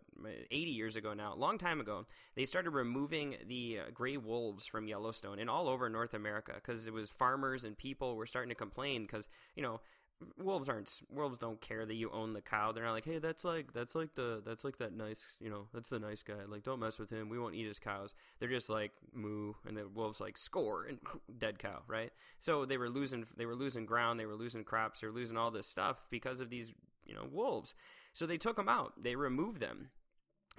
80 0.51 0.71
years 0.71 0.95
ago 0.95 1.13
now, 1.13 1.33
long 1.35 1.57
time 1.57 1.79
ago, 1.79 2.05
they 2.35 2.45
started 2.45 2.71
removing 2.71 3.35
the 3.47 3.79
uh, 3.79 3.91
gray 3.93 4.17
wolves 4.17 4.65
from 4.65 4.87
Yellowstone 4.87 5.39
and 5.39 5.49
all 5.49 5.69
over 5.69 5.89
North 5.89 6.13
America 6.13 6.53
because 6.55 6.87
it 6.87 6.93
was 6.93 7.09
farmers 7.09 7.63
and 7.63 7.77
people 7.77 8.15
were 8.15 8.25
starting 8.25 8.49
to 8.49 8.55
complain 8.55 9.03
because 9.03 9.29
you 9.55 9.63
know 9.63 9.79
wolves 10.37 10.67
aren't 10.67 11.01
wolves 11.09 11.37
don't 11.37 11.61
care 11.61 11.85
that 11.85 11.95
you 11.95 12.09
own 12.11 12.33
the 12.33 12.41
cow. 12.41 12.71
They're 12.71 12.83
not 12.83 12.93
like 12.93 13.05
hey 13.05 13.19
that's 13.19 13.43
like 13.43 13.73
that's 13.73 13.95
like 13.95 14.15
the 14.15 14.41
that's 14.45 14.63
like 14.63 14.77
that 14.79 14.93
nice 14.93 15.23
you 15.39 15.49
know 15.49 15.67
that's 15.73 15.89
the 15.89 15.99
nice 15.99 16.23
guy. 16.23 16.45
Like 16.47 16.63
don't 16.63 16.79
mess 16.79 16.99
with 16.99 17.09
him. 17.09 17.29
We 17.29 17.39
won't 17.39 17.55
eat 17.55 17.67
his 17.67 17.79
cows. 17.79 18.13
They're 18.39 18.49
just 18.49 18.69
like 18.69 18.91
moo 19.13 19.53
and 19.67 19.77
the 19.77 19.87
wolves 19.87 20.19
like 20.19 20.37
score 20.37 20.85
and 20.85 20.99
dead 21.39 21.59
cow 21.59 21.81
right? 21.87 22.11
So 22.39 22.65
they 22.65 22.77
were 22.77 22.89
losing 22.89 23.25
they 23.37 23.45
were 23.45 23.55
losing 23.55 23.85
ground 23.85 24.19
they 24.19 24.25
were 24.25 24.35
losing 24.35 24.63
crops 24.63 24.99
they 24.99 25.07
were 25.07 25.13
losing 25.13 25.37
all 25.37 25.51
this 25.51 25.67
stuff 25.67 25.97
because 26.09 26.41
of 26.41 26.49
these 26.49 26.71
you 27.05 27.15
know 27.15 27.27
wolves. 27.31 27.73
So 28.13 28.25
they 28.25 28.37
took 28.37 28.55
them 28.55 28.69
out. 28.69 28.93
They 29.01 29.15
removed 29.15 29.59
them 29.59 29.89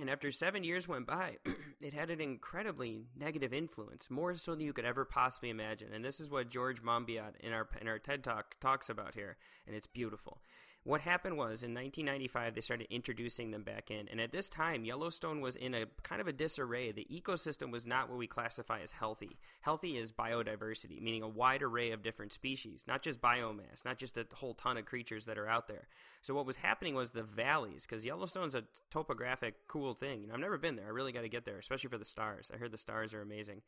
and 0.00 0.08
after 0.08 0.32
seven 0.32 0.64
years 0.64 0.88
went 0.88 1.06
by, 1.06 1.36
it 1.80 1.92
had 1.92 2.10
an 2.10 2.20
incredibly 2.20 3.06
negative 3.18 3.52
influence, 3.52 4.06
more 4.08 4.34
so 4.34 4.52
than 4.52 4.60
you 4.64 4.72
could 4.72 4.84
ever 4.84 5.04
possibly 5.04 5.50
imagine. 5.50 5.92
And 5.92 6.04
this 6.04 6.20
is 6.20 6.30
what 6.30 6.50
George 6.50 6.82
Monbiot 6.82 7.36
in 7.40 7.52
our 7.52 7.68
in 7.80 7.88
our 7.88 7.98
TED 7.98 8.24
Talk 8.24 8.54
talks 8.60 8.88
about 8.88 9.14
here, 9.14 9.36
and 9.66 9.76
it's 9.76 9.86
beautiful. 9.86 10.38
What 10.84 11.02
happened 11.02 11.36
was 11.36 11.62
in 11.62 11.74
1995 11.74 12.54
they 12.54 12.60
started 12.62 12.86
introducing 12.90 13.50
them 13.50 13.62
back 13.62 13.90
in, 13.90 14.08
and 14.08 14.18
at 14.18 14.32
this 14.32 14.48
time 14.48 14.86
Yellowstone 14.86 15.42
was 15.42 15.54
in 15.54 15.74
a 15.74 15.84
kind 16.02 16.22
of 16.22 16.26
a 16.26 16.32
disarray. 16.32 16.90
The 16.90 17.06
ecosystem 17.12 17.70
was 17.70 17.84
not 17.84 18.08
what 18.08 18.16
we 18.16 18.26
classify 18.26 18.80
as 18.80 18.92
healthy. 18.92 19.38
Healthy 19.60 19.98
is 19.98 20.10
biodiversity, 20.10 21.02
meaning 21.02 21.22
a 21.22 21.28
wide 21.28 21.62
array 21.62 21.90
of 21.90 22.02
different 22.02 22.32
species, 22.32 22.84
not 22.88 23.02
just 23.02 23.20
biomass, 23.20 23.84
not 23.84 23.98
just 23.98 24.16
a 24.16 24.26
whole 24.32 24.54
ton 24.54 24.78
of 24.78 24.86
creatures 24.86 25.26
that 25.26 25.36
are 25.36 25.48
out 25.48 25.68
there. 25.68 25.86
So 26.22 26.32
what 26.32 26.46
was 26.46 26.56
happening 26.56 26.94
was 26.94 27.10
the 27.10 27.24
valleys, 27.24 27.84
because 27.86 28.06
Yellowstone's 28.06 28.54
a 28.54 28.64
topographic 28.90 29.56
cool 29.68 29.92
thing. 29.92 30.22
You 30.22 30.28
know, 30.28 30.34
I've 30.34 30.40
never 30.40 30.56
been 30.56 30.76
there. 30.76 30.86
I 30.86 30.90
really 30.90 31.12
got 31.12 31.22
to 31.22 31.28
get 31.28 31.44
there, 31.44 31.58
especially 31.58 31.90
for 31.90 31.98
the 31.98 32.06
stars. 32.06 32.50
I 32.52 32.56
heard 32.56 32.72
the 32.72 32.78
stars 32.78 33.12
are 33.12 33.20
amazing. 33.20 33.60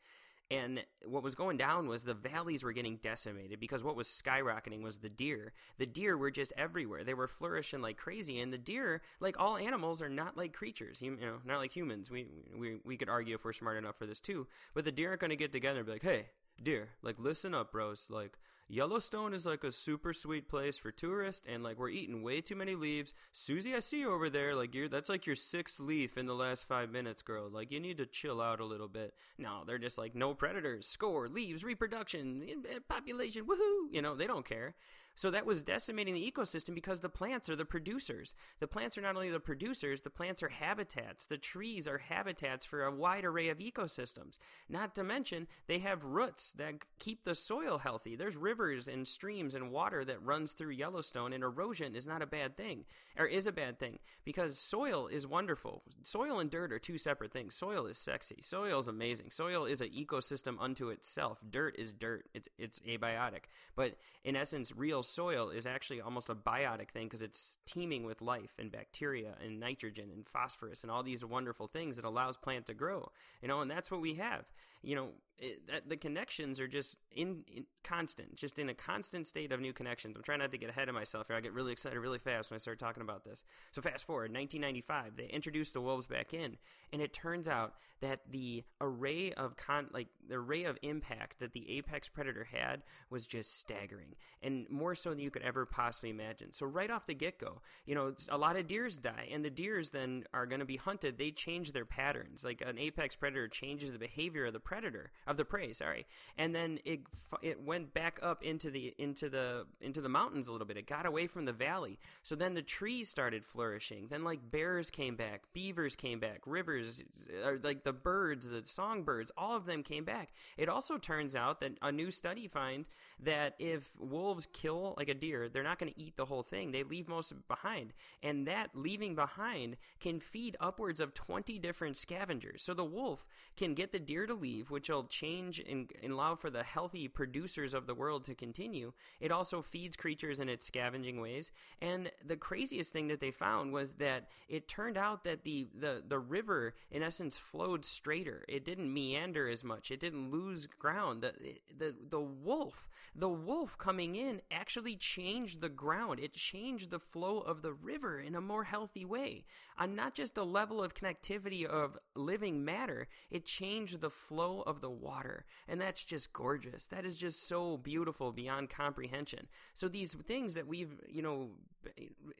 And 0.51 0.83
what 1.05 1.23
was 1.23 1.35
going 1.35 1.57
down 1.57 1.87
was 1.87 2.03
the 2.03 2.13
valleys 2.13 2.63
were 2.63 2.73
getting 2.73 2.97
decimated 2.97 3.59
because 3.59 3.81
what 3.81 3.95
was 3.95 4.07
skyrocketing 4.07 4.83
was 4.83 4.97
the 4.97 5.09
deer. 5.09 5.53
The 5.77 5.85
deer 5.85 6.17
were 6.17 6.31
just 6.31 6.53
everywhere. 6.57 7.03
They 7.03 7.13
were 7.13 7.27
flourishing 7.27 7.81
like 7.81 7.97
crazy. 7.97 8.39
And 8.39 8.53
the 8.53 8.57
deer, 8.57 9.01
like 9.19 9.39
all 9.39 9.57
animals, 9.57 10.01
are 10.01 10.09
not 10.09 10.37
like 10.37 10.53
creatures. 10.53 11.01
You 11.01 11.15
know, 11.15 11.37
not 11.45 11.57
like 11.57 11.75
humans. 11.75 12.11
We 12.11 12.27
we 12.55 12.79
we 12.83 12.97
could 12.97 13.09
argue 13.09 13.35
if 13.35 13.45
we're 13.45 13.53
smart 13.53 13.77
enough 13.77 13.97
for 13.97 14.05
this 14.05 14.19
too. 14.19 14.47
But 14.73 14.85
the 14.85 14.91
deer 14.91 15.09
aren't 15.09 15.21
going 15.21 15.29
to 15.29 15.35
get 15.35 15.51
together 15.51 15.79
and 15.79 15.85
be 15.85 15.93
like, 15.93 16.03
"Hey, 16.03 16.27
deer, 16.61 16.89
like 17.01 17.15
listen 17.19 17.53
up, 17.53 17.71
bros. 17.71 18.07
Like 18.09 18.37
Yellowstone 18.73 19.35
is 19.35 19.45
like 19.45 19.63
a 19.63 19.71
super 19.71 20.13
sweet 20.13 20.49
place 20.49 20.79
for 20.79 20.91
tourists, 20.91 21.45
and 21.47 21.61
like 21.61 21.77
we're 21.77 21.89
eating 21.89 22.23
way 22.23 22.41
too 22.41 22.55
many 22.55 22.73
leaves. 22.73 23.13
Susie, 23.31 23.75
I 23.75 23.79
see 23.81 23.99
you 23.99 24.11
over 24.11 24.31
there. 24.31 24.55
Like 24.55 24.73
you're 24.73 24.89
that's 24.89 25.09
like 25.09 25.27
your 25.27 25.35
sixth 25.35 25.79
leaf 25.79 26.17
in 26.17 26.25
the 26.25 26.33
last 26.33 26.67
five 26.67 26.89
minutes, 26.89 27.21
girl. 27.21 27.47
Like 27.51 27.71
you 27.71 27.79
need 27.79 27.97
to 27.97 28.07
chill 28.07 28.41
out 28.41 28.59
a 28.59 28.65
little 28.65 28.87
bit. 28.87 29.13
No, 29.37 29.61
they're 29.67 29.77
just 29.77 29.99
like 29.99 30.15
no 30.15 30.33
predators, 30.33 30.87
score, 30.87 31.27
leaves, 31.27 31.63
reproduction, 31.63 32.63
population, 32.89 33.45
woohoo. 33.45 33.91
You 33.91 34.01
know 34.01 34.15
they 34.15 34.25
don't 34.25 34.43
care. 34.43 34.73
So 35.15 35.29
that 35.31 35.45
was 35.45 35.61
decimating 35.61 36.15
the 36.15 36.31
ecosystem 36.31 36.73
because 36.73 36.99
the 36.99 37.09
plants 37.09 37.47
are 37.47 37.55
the 37.55 37.65
producers. 37.65 38.33
The 38.59 38.67
plants 38.67 38.97
are 38.97 39.01
not 39.01 39.15
only 39.15 39.29
the 39.29 39.39
producers, 39.39 40.01
the 40.01 40.09
plants 40.09 40.41
are 40.41 40.49
habitats. 40.49 41.25
The 41.25 41.37
trees 41.37 41.87
are 41.87 41.99
habitats 41.99 42.65
for 42.65 42.83
a 42.83 42.91
wide 42.91 43.23
array 43.23 43.49
of 43.49 43.59
ecosystems. 43.59 44.39
Not 44.69 44.95
to 44.95 45.03
mention, 45.03 45.47
they 45.67 45.79
have 45.79 46.03
roots 46.03 46.51
that 46.57 46.75
keep 46.97 47.23
the 47.23 47.35
soil 47.35 47.77
healthy. 47.77 48.15
There's 48.15 48.35
rivers 48.63 48.87
and 48.87 49.07
streams 49.07 49.55
and 49.55 49.71
water 49.71 50.05
that 50.05 50.23
runs 50.23 50.53
through 50.53 50.71
Yellowstone, 50.71 51.33
and 51.33 51.43
erosion 51.43 51.95
is 51.95 52.07
not 52.07 52.21
a 52.21 52.25
bad 52.25 52.55
thing, 52.55 52.85
or 53.17 53.25
is 53.25 53.45
a 53.45 53.51
bad 53.51 53.79
thing, 53.79 53.99
because 54.23 54.57
soil 54.57 55.07
is 55.07 55.27
wonderful. 55.27 55.83
Soil 56.01 56.39
and 56.39 56.49
dirt 56.49 56.71
are 56.71 56.79
two 56.79 56.97
separate 56.97 57.31
things. 57.31 57.55
Soil 57.55 57.85
is 57.85 57.97
sexy. 57.97 58.41
Soil 58.41 58.79
is 58.79 58.87
amazing. 58.87 59.31
Soil 59.31 59.65
is 59.65 59.81
an 59.81 59.89
ecosystem 59.89 60.55
unto 60.59 60.89
itself. 60.89 61.39
Dirt 61.49 61.75
is 61.77 61.91
dirt. 61.91 62.27
It's 62.33 62.47
it's 62.57 62.79
abiotic. 62.79 63.45
But 63.75 63.97
in 64.23 64.35
essence, 64.35 64.71
real 64.75 65.03
soil 65.03 65.49
is 65.49 65.65
actually 65.65 66.01
almost 66.01 66.29
a 66.29 66.35
biotic 66.35 66.91
thing 66.91 67.07
because 67.07 67.21
it's 67.21 67.57
teeming 67.65 68.05
with 68.05 68.21
life 68.21 68.53
and 68.57 68.71
bacteria 68.71 69.35
and 69.43 69.59
nitrogen 69.59 70.09
and 70.13 70.25
phosphorus 70.27 70.83
and 70.83 70.91
all 70.91 71.03
these 71.03 71.25
wonderful 71.25 71.67
things 71.67 71.95
that 71.97 72.05
allows 72.05 72.37
plant 72.37 72.65
to 72.67 72.73
grow. 72.73 73.11
You 73.41 73.47
know, 73.47 73.61
and 73.61 73.69
that's 73.69 73.91
what 73.91 74.01
we 74.01 74.15
have. 74.15 74.45
You 74.81 74.95
know, 74.95 75.07
it, 75.37 75.67
that, 75.67 75.89
the 75.89 75.97
connections 75.97 76.59
are 76.59 76.67
just 76.67 76.97
in, 77.11 77.43
in, 77.53 77.65
constant, 77.83 78.35
just 78.43 78.59
in 78.59 78.67
a 78.67 78.73
constant 78.73 79.25
state 79.25 79.53
of 79.53 79.61
new 79.61 79.71
connections. 79.71 80.17
I'm 80.17 80.21
trying 80.21 80.39
not 80.39 80.51
to 80.51 80.57
get 80.57 80.69
ahead 80.69 80.89
of 80.89 80.95
myself 80.95 81.27
here. 81.27 81.37
I 81.37 81.39
get 81.39 81.53
really 81.53 81.71
excited 81.71 81.97
really 81.97 82.19
fast 82.19 82.49
when 82.49 82.55
I 82.55 82.57
start 82.57 82.77
talking 82.77 83.01
about 83.01 83.23
this. 83.23 83.45
So 83.71 83.81
fast 83.81 84.05
forward, 84.05 84.33
1995, 84.33 85.15
they 85.15 85.27
introduced 85.27 85.73
the 85.73 85.79
wolves 85.79 86.07
back 86.07 86.33
in, 86.33 86.57
and 86.91 87.01
it 87.01 87.13
turns 87.13 87.47
out 87.47 87.75
that 88.01 88.19
the 88.29 88.65
array 88.81 89.31
of 89.31 89.55
con, 89.55 89.87
like 89.93 90.09
the 90.27 90.35
array 90.35 90.65
of 90.65 90.77
impact 90.81 91.39
that 91.39 91.53
the 91.53 91.77
apex 91.77 92.09
predator 92.09 92.43
had 92.43 92.83
was 93.09 93.25
just 93.25 93.57
staggering, 93.57 94.13
and 94.41 94.69
more 94.69 94.93
so 94.93 95.11
than 95.11 95.19
you 95.19 95.31
could 95.31 95.41
ever 95.43 95.65
possibly 95.65 96.09
imagine. 96.09 96.51
So 96.51 96.65
right 96.65 96.91
off 96.91 97.05
the 97.05 97.13
get 97.13 97.39
go, 97.39 97.61
you 97.85 97.95
know, 97.95 98.13
a 98.27 98.37
lot 98.37 98.57
of 98.57 98.67
deers 98.67 98.97
die, 98.97 99.29
and 99.31 99.45
the 99.45 99.49
deers 99.49 99.91
then 99.91 100.25
are 100.33 100.45
going 100.45 100.59
to 100.59 100.65
be 100.65 100.75
hunted. 100.75 101.17
They 101.17 101.31
change 101.31 101.71
their 101.71 101.85
patterns. 101.85 102.43
Like 102.43 102.61
an 102.65 102.77
apex 102.77 103.15
predator 103.15 103.47
changes 103.47 103.93
the 103.93 103.99
behavior 103.99 104.47
of 104.47 104.53
the 104.53 104.59
predator 104.59 105.11
of 105.25 105.37
the 105.37 105.45
prey. 105.45 105.71
Sorry, 105.71 106.05
and 106.37 106.53
then 106.53 106.79
it 106.83 106.99
it 107.41 107.63
went 107.63 107.93
back 107.93 108.19
up 108.21 108.32
into 108.41 108.71
the 108.71 108.93
into 108.97 109.29
the 109.29 109.65
into 109.81 110.01
the 110.01 110.09
mountains 110.09 110.47
a 110.47 110.51
little 110.51 110.65
bit. 110.65 110.77
It 110.77 110.87
got 110.87 111.05
away 111.05 111.27
from 111.27 111.45
the 111.45 111.53
valley. 111.53 111.99
So 112.23 112.35
then 112.35 112.53
the 112.53 112.61
trees 112.61 113.09
started 113.09 113.45
flourishing. 113.45 114.07
Then 114.09 114.23
like 114.23 114.39
bears 114.49 114.89
came 114.89 115.15
back, 115.15 115.41
beavers 115.53 115.95
came 115.95 116.19
back, 116.19 116.41
rivers, 116.45 117.03
uh, 117.29 117.47
or 117.47 117.59
like 117.61 117.83
the 117.83 117.93
birds, 117.93 118.47
the 118.47 118.63
songbirds, 118.63 119.31
all 119.37 119.55
of 119.55 119.65
them 119.65 119.83
came 119.83 120.05
back. 120.05 120.29
It 120.57 120.69
also 120.69 120.97
turns 120.97 121.35
out 121.35 121.59
that 121.59 121.73
a 121.81 121.91
new 121.91 122.11
study 122.11 122.47
finds 122.47 122.87
that 123.19 123.55
if 123.59 123.89
wolves 123.99 124.47
kill 124.53 124.95
like 124.97 125.09
a 125.09 125.13
deer, 125.13 125.49
they're 125.49 125.63
not 125.63 125.79
going 125.79 125.93
to 125.93 125.99
eat 125.99 126.15
the 126.17 126.25
whole 126.25 126.43
thing. 126.43 126.71
They 126.71 126.83
leave 126.83 127.07
most 127.07 127.33
behind, 127.47 127.93
and 128.21 128.47
that 128.47 128.69
leaving 128.73 129.15
behind 129.15 129.77
can 129.99 130.19
feed 130.19 130.55
upwards 130.59 130.99
of 130.99 131.13
20 131.13 131.59
different 131.59 131.97
scavengers. 131.97 132.63
So 132.63 132.73
the 132.73 132.83
wolf 132.83 133.25
can 133.57 133.73
get 133.73 133.91
the 133.91 133.99
deer 133.99 134.25
to 134.25 134.33
leave, 134.33 134.71
which 134.71 134.89
will 134.89 135.05
change 135.05 135.59
and 135.59 135.91
allow 136.03 136.35
for 136.35 136.49
the 136.49 136.63
healthy 136.63 137.07
producers 137.07 137.73
of 137.73 137.87
the 137.87 137.95
world 137.95 138.22
to 138.23 138.35
continue. 138.35 138.93
It 139.19 139.31
also 139.31 139.61
feeds 139.61 139.95
creatures 139.95 140.39
in 140.39 140.49
its 140.49 140.65
scavenging 140.65 141.21
ways. 141.21 141.51
And 141.81 142.11
the 142.25 142.35
craziest 142.35 142.91
thing 142.93 143.07
that 143.07 143.19
they 143.19 143.31
found 143.31 143.73
was 143.73 143.93
that 143.93 144.29
it 144.49 144.67
turned 144.67 144.97
out 144.97 145.23
that 145.23 145.43
the, 145.43 145.67
the, 145.77 146.03
the 146.07 146.19
river, 146.19 146.73
in 146.91 147.03
essence, 147.03 147.37
flowed 147.37 147.85
straighter. 147.85 148.45
It 148.47 148.65
didn't 148.65 148.93
meander 148.93 149.49
as 149.49 149.63
much. 149.63 149.91
It 149.91 149.99
didn't 149.99 150.31
lose 150.31 150.67
ground. 150.79 151.21
The, 151.21 151.33
the, 151.77 151.95
the 152.09 152.19
wolf, 152.19 152.89
the 153.15 153.29
wolf 153.29 153.77
coming 153.77 154.15
in 154.15 154.41
actually 154.51 154.95
changed 154.95 155.61
the 155.61 155.69
ground. 155.69 156.19
It 156.19 156.33
changed 156.33 156.89
the 156.89 156.99
flow 156.99 157.39
of 157.39 157.61
the 157.61 157.73
river 157.73 158.19
in 158.19 158.35
a 158.35 158.41
more 158.41 158.63
healthy 158.63 159.05
way. 159.05 159.45
On 159.77 159.95
not 159.95 160.13
just 160.13 160.35
the 160.35 160.45
level 160.45 160.83
of 160.83 160.93
connectivity 160.93 161.65
of 161.65 161.97
living 162.15 162.63
matter, 162.63 163.07
it 163.31 163.45
changed 163.45 164.01
the 164.01 164.09
flow 164.09 164.61
of 164.61 164.81
the 164.81 164.89
water. 164.89 165.45
And 165.67 165.81
that's 165.81 166.03
just 166.03 166.31
gorgeous. 166.33 166.85
That 166.85 167.05
is 167.05 167.17
just 167.17 167.47
so 167.47 167.77
beautiful 167.77 168.12
beyond 168.31 168.69
comprehension. 168.69 169.47
So 169.73 169.87
these 169.87 170.13
things 170.13 170.53
that 170.53 170.67
we've, 170.67 170.99
you 171.07 171.21
know, 171.21 171.49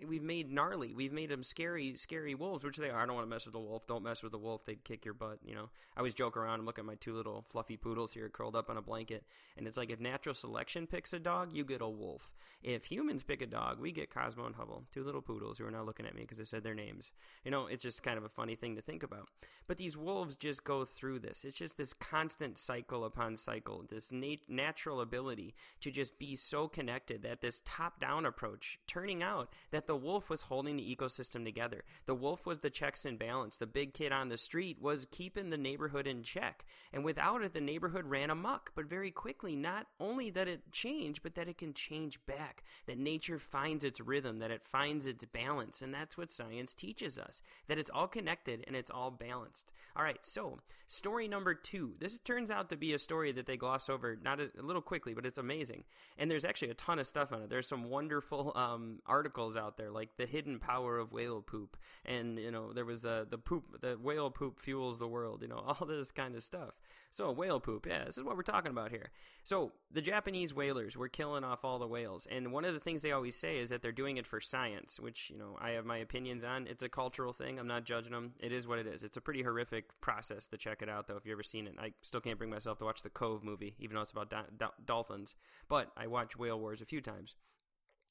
we've 0.07 0.23
made 0.23 0.51
gnarly, 0.51 0.93
we've 0.93 1.13
made 1.13 1.29
them 1.29 1.43
scary, 1.43 1.95
scary 1.95 2.35
wolves, 2.35 2.63
which 2.63 2.77
they 2.77 2.89
are. 2.89 3.01
I 3.01 3.05
don't 3.05 3.15
want 3.15 3.27
to 3.27 3.29
mess 3.29 3.45
with 3.45 3.53
the 3.53 3.59
wolf. 3.59 3.87
Don't 3.87 4.03
mess 4.03 4.23
with 4.23 4.31
the 4.31 4.37
wolf. 4.37 4.65
They'd 4.65 4.83
kick 4.83 5.05
your 5.05 5.13
butt, 5.13 5.39
you 5.43 5.55
know. 5.55 5.69
I 5.95 5.99
always 5.99 6.13
joke 6.13 6.37
around 6.37 6.55
and 6.55 6.65
look 6.65 6.79
at 6.79 6.85
my 6.85 6.95
two 6.95 7.13
little 7.13 7.45
fluffy 7.49 7.77
poodles 7.77 8.13
here 8.13 8.29
curled 8.29 8.55
up 8.55 8.69
on 8.69 8.77
a 8.77 8.81
blanket. 8.81 9.23
And 9.57 9.67
it's 9.67 9.77
like 9.77 9.89
if 9.89 9.99
natural 9.99 10.35
selection 10.35 10.87
picks 10.87 11.13
a 11.13 11.19
dog, 11.19 11.49
you 11.53 11.63
get 11.63 11.81
a 11.81 11.89
wolf. 11.89 12.31
If 12.63 12.85
humans 12.85 13.23
pick 13.23 13.41
a 13.41 13.47
dog, 13.47 13.79
we 13.79 13.91
get 13.91 14.13
Cosmo 14.13 14.45
and 14.45 14.55
Hubble, 14.55 14.85
two 14.93 15.03
little 15.03 15.21
poodles 15.21 15.57
who 15.57 15.65
are 15.65 15.71
now 15.71 15.83
looking 15.83 16.05
at 16.05 16.15
me 16.15 16.21
because 16.21 16.39
I 16.39 16.45
said 16.45 16.63
their 16.63 16.73
names. 16.73 17.11
You 17.43 17.51
know, 17.51 17.67
it's 17.67 17.83
just 17.83 18.03
kind 18.03 18.17
of 18.17 18.23
a 18.23 18.29
funny 18.29 18.55
thing 18.55 18.75
to 18.75 18.81
think 18.81 19.03
about. 19.03 19.27
But 19.67 19.77
these 19.77 19.97
wolves 19.97 20.35
just 20.35 20.63
go 20.63 20.85
through 20.85 21.19
this. 21.19 21.43
It's 21.45 21.57
just 21.57 21.77
this 21.77 21.93
constant 21.93 22.57
cycle 22.57 23.05
upon 23.05 23.37
cycle, 23.37 23.85
this 23.89 24.11
nat- 24.11 24.47
natural 24.47 25.01
ability 25.01 25.55
to 25.81 25.91
just 25.91 26.17
be 26.17 26.35
so 26.35 26.67
connected 26.67 27.21
that 27.23 27.41
this 27.41 27.61
top 27.65 27.99
down 27.99 28.25
approach 28.25 28.79
turning 28.87 29.21
out 29.33 29.49
that 29.71 29.87
the 29.87 29.95
wolf 29.95 30.29
was 30.29 30.41
holding 30.41 30.77
the 30.77 30.95
ecosystem 30.95 31.43
together. 31.43 31.83
The 32.05 32.15
wolf 32.15 32.45
was 32.45 32.59
the 32.59 32.69
checks 32.69 33.05
and 33.05 33.17
balance. 33.17 33.57
The 33.57 33.65
big 33.65 33.93
kid 33.93 34.11
on 34.11 34.29
the 34.29 34.37
street 34.37 34.81
was 34.81 35.07
keeping 35.11 35.49
the 35.49 35.57
neighborhood 35.57 36.07
in 36.07 36.23
check. 36.23 36.65
And 36.91 37.03
without 37.03 37.43
it, 37.43 37.53
the 37.53 37.61
neighborhood 37.61 38.05
ran 38.05 38.29
amok. 38.29 38.71
But 38.75 38.85
very 38.85 39.11
quickly, 39.11 39.55
not 39.55 39.87
only 39.99 40.29
that 40.31 40.47
it 40.47 40.71
changed, 40.71 41.21
but 41.23 41.35
that 41.35 41.47
it 41.47 41.57
can 41.57 41.73
change 41.73 42.19
back. 42.25 42.63
That 42.87 42.97
nature 42.97 43.39
finds 43.39 43.83
its 43.83 43.99
rhythm, 43.99 44.39
that 44.39 44.51
it 44.51 44.63
finds 44.63 45.05
its 45.05 45.25
balance. 45.25 45.81
And 45.81 45.93
that's 45.93 46.17
what 46.17 46.31
science 46.31 46.73
teaches 46.73 47.17
us 47.17 47.41
that 47.67 47.77
it's 47.77 47.89
all 47.93 48.07
connected 48.07 48.63
and 48.67 48.75
it's 48.75 48.91
all 48.91 49.11
balanced. 49.11 49.71
All 49.95 50.03
right, 50.03 50.19
so 50.23 50.59
story 50.87 51.27
number 51.27 51.53
two. 51.53 51.93
This 51.99 52.19
turns 52.19 52.51
out 52.51 52.69
to 52.69 52.75
be 52.75 52.93
a 52.93 52.99
story 52.99 53.31
that 53.31 53.45
they 53.45 53.57
gloss 53.57 53.89
over 53.89 54.17
not 54.21 54.39
a, 54.39 54.49
a 54.59 54.61
little 54.61 54.81
quickly, 54.81 55.13
but 55.13 55.25
it's 55.25 55.37
amazing. 55.37 55.83
And 56.17 56.29
there's 56.29 56.45
actually 56.45 56.71
a 56.71 56.75
ton 56.75 56.99
of 56.99 57.07
stuff 57.07 57.31
on 57.31 57.41
it. 57.43 57.49
There's 57.49 57.67
some 57.67 57.89
wonderful 57.89 58.51
um, 58.55 58.99
articles 59.05 59.22
out 59.57 59.77
there, 59.77 59.91
like 59.91 60.17
the 60.17 60.25
hidden 60.25 60.59
power 60.59 60.97
of 60.97 61.11
whale 61.11 61.41
poop, 61.41 61.77
and 62.05 62.37
you 62.37 62.51
know 62.51 62.73
there 62.73 62.85
was 62.85 63.01
the 63.01 63.27
the 63.29 63.37
poop, 63.37 63.81
the 63.81 63.97
whale 64.01 64.29
poop 64.29 64.59
fuels 64.59 64.99
the 64.99 65.07
world. 65.07 65.41
You 65.41 65.47
know 65.47 65.57
all 65.79 65.87
this 65.87 66.11
kind 66.11 66.35
of 66.35 66.43
stuff. 66.43 66.71
So 67.11 67.31
whale 67.31 67.59
poop, 67.59 67.85
yeah, 67.85 68.05
this 68.05 68.17
is 68.17 68.23
what 68.23 68.35
we're 68.35 68.43
talking 68.43 68.71
about 68.71 68.91
here. 68.91 69.11
So 69.43 69.71
the 69.91 70.01
Japanese 70.01 70.53
whalers 70.53 70.97
were 70.97 71.09
killing 71.09 71.43
off 71.43 71.63
all 71.63 71.79
the 71.79 71.87
whales, 71.87 72.27
and 72.29 72.51
one 72.51 72.65
of 72.65 72.73
the 72.73 72.79
things 72.79 73.01
they 73.01 73.11
always 73.11 73.35
say 73.35 73.57
is 73.59 73.69
that 73.69 73.81
they're 73.81 73.91
doing 73.91 74.17
it 74.17 74.27
for 74.27 74.41
science, 74.41 74.99
which 74.99 75.29
you 75.29 75.37
know 75.37 75.57
I 75.59 75.71
have 75.71 75.85
my 75.85 75.97
opinions 75.97 76.43
on. 76.43 76.67
It's 76.67 76.83
a 76.83 76.89
cultural 76.89 77.33
thing. 77.33 77.59
I'm 77.59 77.67
not 77.67 77.85
judging 77.85 78.11
them. 78.11 78.33
It 78.39 78.51
is 78.51 78.67
what 78.67 78.79
it 78.79 78.87
is. 78.87 79.03
It's 79.03 79.17
a 79.17 79.21
pretty 79.21 79.43
horrific 79.43 79.99
process 80.01 80.47
to 80.47 80.57
check 80.57 80.81
it 80.81 80.89
out, 80.89 81.07
though. 81.07 81.17
If 81.17 81.25
you've 81.25 81.33
ever 81.33 81.43
seen 81.43 81.67
it, 81.67 81.75
I 81.79 81.93
still 82.01 82.21
can't 82.21 82.37
bring 82.37 82.49
myself 82.49 82.77
to 82.79 82.85
watch 82.85 83.01
the 83.01 83.09
Cove 83.09 83.43
movie, 83.43 83.75
even 83.79 83.95
though 83.95 84.01
it's 84.01 84.11
about 84.11 84.29
do- 84.29 84.55
do- 84.57 84.83
dolphins. 84.85 85.35
But 85.67 85.91
I 85.97 86.07
watched 86.07 86.37
Whale 86.37 86.59
Wars 86.59 86.81
a 86.81 86.85
few 86.85 87.01
times. 87.01 87.35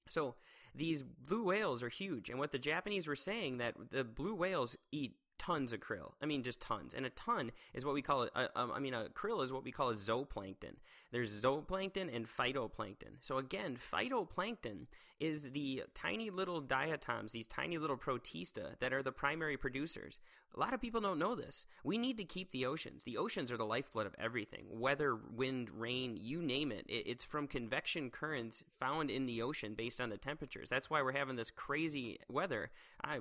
So 0.08 0.34
these 0.74 1.02
blue 1.02 1.44
whales 1.44 1.82
are 1.82 1.88
huge, 1.88 2.30
and 2.30 2.38
what 2.38 2.52
the 2.52 2.58
Japanese 2.58 3.06
were 3.06 3.16
saying 3.16 3.58
that 3.58 3.74
the 3.90 4.04
blue 4.04 4.34
whales 4.34 4.76
eat 4.90 5.14
tons 5.42 5.72
of 5.72 5.80
krill. 5.80 6.12
I 6.22 6.26
mean, 6.26 6.44
just 6.44 6.60
tons. 6.60 6.94
And 6.94 7.04
a 7.04 7.10
ton 7.10 7.50
is 7.74 7.84
what 7.84 7.94
we 7.94 8.02
call 8.02 8.22
it. 8.22 8.30
Uh, 8.34 8.46
um, 8.54 8.70
I 8.72 8.78
mean, 8.78 8.94
a 8.94 9.06
krill 9.08 9.44
is 9.44 9.52
what 9.52 9.64
we 9.64 9.72
call 9.72 9.90
a 9.90 9.96
zooplankton. 9.96 10.76
There's 11.10 11.42
zooplankton 11.42 12.14
and 12.14 12.26
phytoplankton. 12.38 13.16
So 13.20 13.38
again, 13.38 13.76
phytoplankton 13.92 14.86
is 15.20 15.50
the 15.52 15.84
tiny 15.94 16.30
little 16.30 16.60
diatoms, 16.60 17.32
these 17.32 17.46
tiny 17.46 17.78
little 17.78 17.96
protista 17.96 18.78
that 18.80 18.92
are 18.92 19.02
the 19.02 19.12
primary 19.12 19.56
producers. 19.56 20.20
A 20.54 20.60
lot 20.60 20.74
of 20.74 20.80
people 20.80 21.00
don't 21.00 21.18
know 21.18 21.34
this. 21.34 21.64
We 21.82 21.96
need 21.96 22.18
to 22.18 22.24
keep 22.24 22.50
the 22.50 22.66
oceans. 22.66 23.04
The 23.04 23.16
oceans 23.16 23.50
are 23.50 23.56
the 23.56 23.64
lifeblood 23.64 24.06
of 24.06 24.14
everything. 24.18 24.66
Weather, 24.68 25.16
wind, 25.34 25.70
rain, 25.70 26.18
you 26.20 26.42
name 26.42 26.72
it. 26.72 26.84
It's 26.88 27.24
from 27.24 27.46
convection 27.46 28.10
currents 28.10 28.64
found 28.78 29.10
in 29.10 29.24
the 29.24 29.40
ocean 29.42 29.74
based 29.74 30.00
on 30.00 30.10
the 30.10 30.18
temperatures. 30.18 30.68
That's 30.68 30.90
why 30.90 31.00
we're 31.02 31.12
having 31.12 31.36
this 31.36 31.50
crazy 31.50 32.18
weather 32.28 32.70